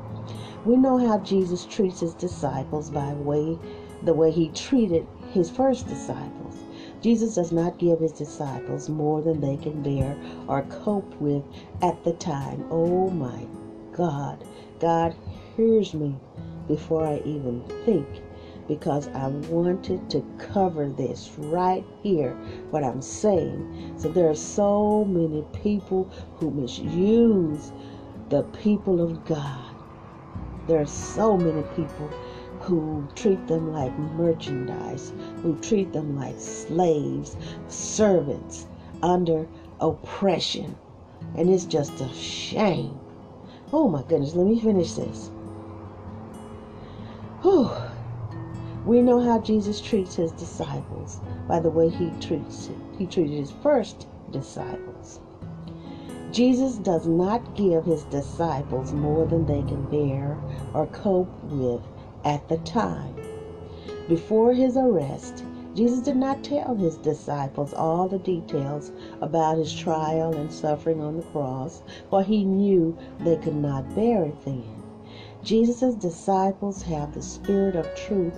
We 0.65 0.77
know 0.77 0.99
how 0.99 1.19
Jesus 1.19 1.65
treats 1.65 2.01
his 2.01 2.15
disciples 2.15 2.91
by 2.91 3.13
way 3.15 3.59
the 4.03 4.15
way 4.15 4.31
he 4.31 4.49
treated 4.51 5.07
his 5.33 5.51
first 5.51 5.89
disciples. 5.89 6.57
Jesus 7.01 7.35
does 7.35 7.53
not 7.53 7.79
give 7.79 8.01
his 8.01 8.13
disciples 8.13 8.89
more 8.89 9.23
than 9.23 9.41
they 9.41 9.57
can 9.57 9.83
bear 9.83 10.17
or 10.49 10.63
cope 10.63 11.15
with 11.21 11.45
at 11.83 12.03
the 12.05 12.13
time. 12.15 12.65
Oh 12.71 13.11
my 13.11 13.47
God. 13.93 14.45
God 14.81 15.15
hears 15.57 15.95
me 15.95 16.17
before 16.67 17.07
I 17.07 17.19
even 17.25 17.63
think 17.85 18.07
because 18.69 19.09
I 19.09 19.29
wanted 19.29 20.11
to 20.11 20.23
cover 20.39 20.89
this 20.89 21.33
right 21.39 21.85
here, 22.03 22.33
what 22.71 22.85
I'm 22.85 23.03
saying. 23.03 23.95
So 23.99 24.11
there 24.11 24.29
are 24.29 24.35
so 24.35 25.05
many 25.07 25.45
people 25.63 26.05
who 26.37 26.51
misuse 26.51 27.73
the 28.29 28.43
people 28.63 29.01
of 29.01 29.25
God. 29.25 29.75
There 30.67 30.81
are 30.81 30.87
so 30.87 31.37
many 31.39 31.63
people 31.75 32.11
who 32.61 33.09
treat 33.15 33.47
them 33.47 33.73
like 33.73 33.97
merchandise, 33.99 35.15
who 35.43 35.57
treat 35.61 35.93
them 35.95 36.15
like 36.15 36.39
slaves, 36.39 37.37
servants 37.69 38.67
under 39.03 39.49
oppression. 39.81 40.77
And 41.37 41.49
it's 41.49 41.65
just 41.65 42.01
a 42.01 42.13
shame. 42.15 42.99
Oh 43.73 43.89
my 43.89 44.03
goodness, 44.03 44.35
let 44.35 44.47
me 44.47 44.61
finish 44.61 44.93
this. 44.93 45.31
Whew. 47.43 47.71
We 48.89 49.03
know 49.03 49.21
how 49.21 49.39
Jesus 49.39 49.83
treats 49.83 50.15
his 50.15 50.33
disciples 50.33 51.21
by 51.47 51.61
the 51.61 51.69
way 51.69 51.91
he 51.91 52.11
treats 52.23 52.71
he 52.97 53.07
treated 53.07 53.37
his 53.37 53.51
first 53.51 54.07
disciples. 54.31 55.21
Jesus 56.33 56.77
does 56.77 57.07
not 57.07 57.55
give 57.55 57.85
his 57.85 58.05
disciples 58.05 58.95
more 58.95 59.27
than 59.27 59.45
they 59.45 59.61
can 59.61 59.85
bear 59.91 60.39
or 60.73 60.87
cope 60.87 61.29
with 61.45 61.83
at 62.25 62.49
the 62.49 62.57
time. 62.59 63.15
Before 64.09 64.55
his 64.55 64.79
arrest, 64.79 65.45
Jesus 65.75 66.01
did 66.01 66.17
not 66.17 66.43
tell 66.43 66.75
his 66.75 66.97
disciples 66.97 67.75
all 67.75 68.09
the 68.09 68.19
details 68.19 68.91
about 69.21 69.59
his 69.59 69.75
trial 69.75 70.35
and 70.35 70.51
suffering 70.51 71.03
on 71.03 71.19
the 71.19 71.25
cross, 71.25 71.83
for 72.09 72.23
he 72.23 72.43
knew 72.43 72.97
they 73.21 73.37
could 73.37 73.57
not 73.57 73.95
bear 73.95 74.25
it 74.25 74.45
then. 74.47 74.65
Jesus' 75.45 75.95
disciples 75.95 76.83
have 76.83 77.15
the 77.15 77.23
Spirit 77.23 77.77
of 77.77 77.95
truth 77.95 78.35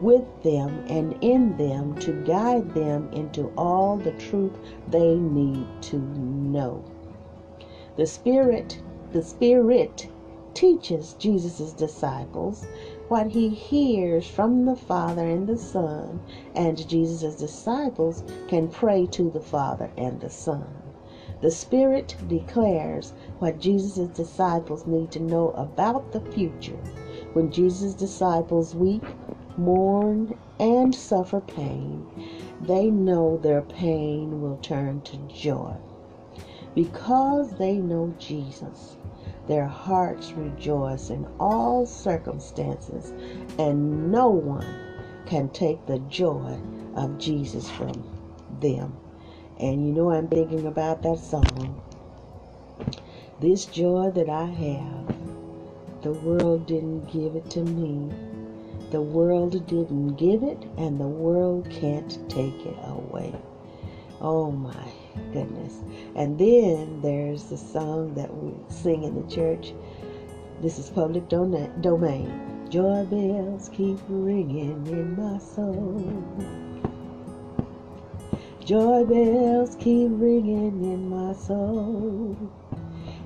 with 0.00 0.24
them 0.42 0.84
and 0.88 1.16
in 1.22 1.56
them 1.56 1.98
to 2.00 2.12
guide 2.24 2.74
them 2.74 3.08
into 3.12 3.52
all 3.56 3.96
the 3.96 4.12
truth 4.12 4.52
they 4.88 5.14
need 5.16 5.66
to 5.82 5.98
know. 5.98 6.84
The 7.96 8.06
Spirit, 8.06 8.80
the 9.12 9.22
Spirit 9.22 10.08
teaches 10.54 11.14
Jesus' 11.14 11.72
disciples 11.72 12.66
what 13.08 13.28
he 13.28 13.48
hears 13.48 14.26
from 14.26 14.64
the 14.64 14.76
Father 14.76 15.26
and 15.26 15.46
the 15.46 15.56
Son, 15.56 16.20
and 16.54 16.88
Jesus' 16.88 17.36
disciples 17.36 18.24
can 18.48 18.68
pray 18.68 19.06
to 19.06 19.30
the 19.30 19.40
Father 19.40 19.90
and 19.96 20.20
the 20.20 20.30
Son. 20.30 20.66
The 21.40 21.50
Spirit 21.50 22.16
declares 22.26 23.12
what 23.38 23.60
Jesus' 23.60 24.08
disciples 24.08 24.86
need 24.86 25.10
to 25.12 25.20
know 25.20 25.50
about 25.50 26.10
the 26.12 26.20
future. 26.20 26.78
When 27.32 27.50
Jesus' 27.52 27.94
disciples 27.94 28.74
weep, 28.74 29.04
mourn, 29.58 30.38
and 30.58 30.94
suffer 30.94 31.40
pain, 31.40 32.06
they 32.62 32.90
know 32.90 33.36
their 33.38 33.62
pain 33.62 34.40
will 34.40 34.56
turn 34.58 35.00
to 35.02 35.16
joy. 35.28 35.74
Because 36.74 37.50
they 37.58 37.78
know 37.78 38.14
Jesus, 38.18 38.96
their 39.46 39.66
hearts 39.66 40.32
rejoice 40.32 41.10
in 41.10 41.26
all 41.40 41.86
circumstances, 41.86 43.12
and 43.58 44.10
no 44.12 44.28
one 44.28 44.66
can 45.26 45.48
take 45.50 45.84
the 45.86 45.98
joy 46.08 46.58
of 46.94 47.18
Jesus 47.18 47.68
from 47.70 47.92
them. 48.60 48.96
And 49.58 49.86
you 49.86 49.92
know, 49.92 50.10
I'm 50.10 50.28
thinking 50.28 50.66
about 50.66 51.02
that 51.02 51.18
song. 51.18 51.80
This 53.40 53.66
joy 53.66 54.10
that 54.14 54.28
I 54.28 54.44
have, 54.44 56.02
the 56.02 56.12
world 56.12 56.66
didn't 56.66 57.06
give 57.12 57.36
it 57.36 57.50
to 57.50 57.60
me. 57.60 58.12
The 58.90 59.02
world 59.02 59.66
didn't 59.66 60.14
give 60.14 60.42
it, 60.42 60.62
and 60.78 60.98
the 60.98 61.06
world 61.06 61.68
can't 61.70 62.18
take 62.30 62.64
it 62.64 62.76
away. 62.84 63.34
Oh 64.20 64.50
my 64.50 64.92
goodness. 65.32 65.74
And 66.16 66.38
then 66.38 67.00
there's 67.02 67.44
the 67.44 67.58
song 67.58 68.14
that 68.14 68.34
we 68.34 68.54
sing 68.68 69.04
in 69.04 69.14
the 69.14 69.28
church. 69.30 69.74
This 70.62 70.78
is 70.78 70.88
public 70.88 71.28
domain. 71.28 72.66
Joy 72.70 73.04
bells 73.04 73.68
keep 73.68 73.98
ringing 74.08 74.86
in 74.86 75.16
my 75.16 75.38
soul. 75.38 76.02
Joy 78.64 79.04
bells 79.04 79.76
keep 79.76 80.10
ringing 80.12 80.82
in 80.82 81.08
my 81.08 81.34
soul. 81.34 82.36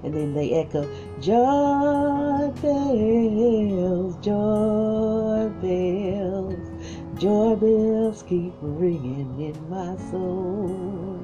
And 0.05 0.15
then 0.15 0.35
they 0.35 0.53
echo, 0.53 0.83
Joy 1.21 2.51
bells, 2.61 4.17
joy 4.17 5.49
bells, 5.61 7.21
joy 7.21 7.55
bells 7.57 8.23
keep 8.25 8.53
ringing 8.61 9.41
in 9.41 9.71
my 9.71 9.97
soul. 10.11 11.21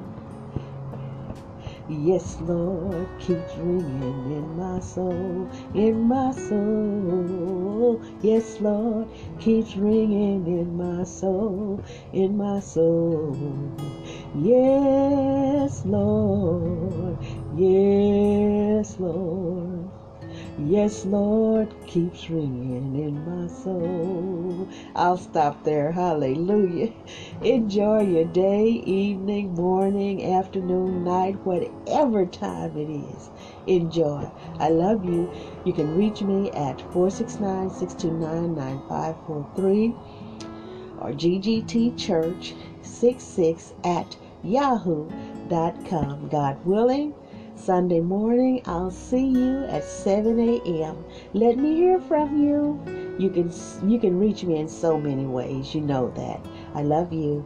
Yes, 1.89 2.37
Lord, 2.41 3.07
keeps 3.19 3.57
ringing 3.57 4.31
in 4.31 4.55
my 4.55 4.79
soul, 4.79 5.49
in 5.73 6.01
my 6.01 6.31
soul. 6.31 7.99
Yes, 8.21 8.61
Lord, 8.61 9.07
keeps 9.39 9.75
ringing 9.75 10.45
in 10.45 10.77
my 10.77 11.03
soul, 11.03 11.83
in 12.13 12.37
my 12.37 12.59
soul. 12.59 13.35
Yes, 14.35 15.83
Lord, 15.83 17.17
yes, 17.55 18.99
Lord. 18.99 19.89
Yes, 20.57 21.05
Lord, 21.05 21.73
keeps 21.87 22.29
ringing 22.29 22.95
in 22.95 23.25
my 23.25 23.47
soul. 23.47 24.67
I'll 24.93 25.17
stop 25.17 25.63
there. 25.63 25.91
Hallelujah. 25.91 26.93
Enjoy 27.41 28.01
your 28.01 28.25
day, 28.25 28.65
evening, 28.67 29.55
morning, 29.55 30.33
afternoon, 30.33 31.03
night, 31.05 31.37
whatever 31.45 32.25
time 32.25 32.75
it 32.77 32.89
is. 32.89 33.29
Enjoy. 33.67 34.29
I 34.59 34.69
love 34.69 35.05
you. 35.05 35.31
You 35.63 35.71
can 35.73 35.95
reach 35.97 36.21
me 36.21 36.51
at 36.51 36.81
469 36.91 37.69
629 37.69 38.55
9543 38.55 39.95
or 40.99 41.11
ggtchurch66 41.13 43.73
at 43.85 44.17
yahoo.com. 44.43 46.27
God 46.29 46.65
willing. 46.65 47.13
Sunday 47.59 47.99
morning. 47.99 48.61
I'll 48.65 48.91
see 48.91 49.25
you 49.25 49.65
at 49.65 49.83
7 49.83 50.39
a.m. 50.39 51.05
Let 51.33 51.57
me 51.57 51.75
hear 51.75 51.99
from 51.99 52.41
you. 52.41 52.79
You 53.19 53.29
can 53.29 53.51
you 53.89 53.99
can 53.99 54.17
reach 54.17 54.43
me 54.43 54.57
in 54.57 54.69
so 54.69 54.97
many 54.97 55.25
ways. 55.25 55.75
You 55.75 55.81
know 55.81 56.09
that. 56.15 56.39
I 56.73 56.83
love 56.83 57.11
you. 57.11 57.45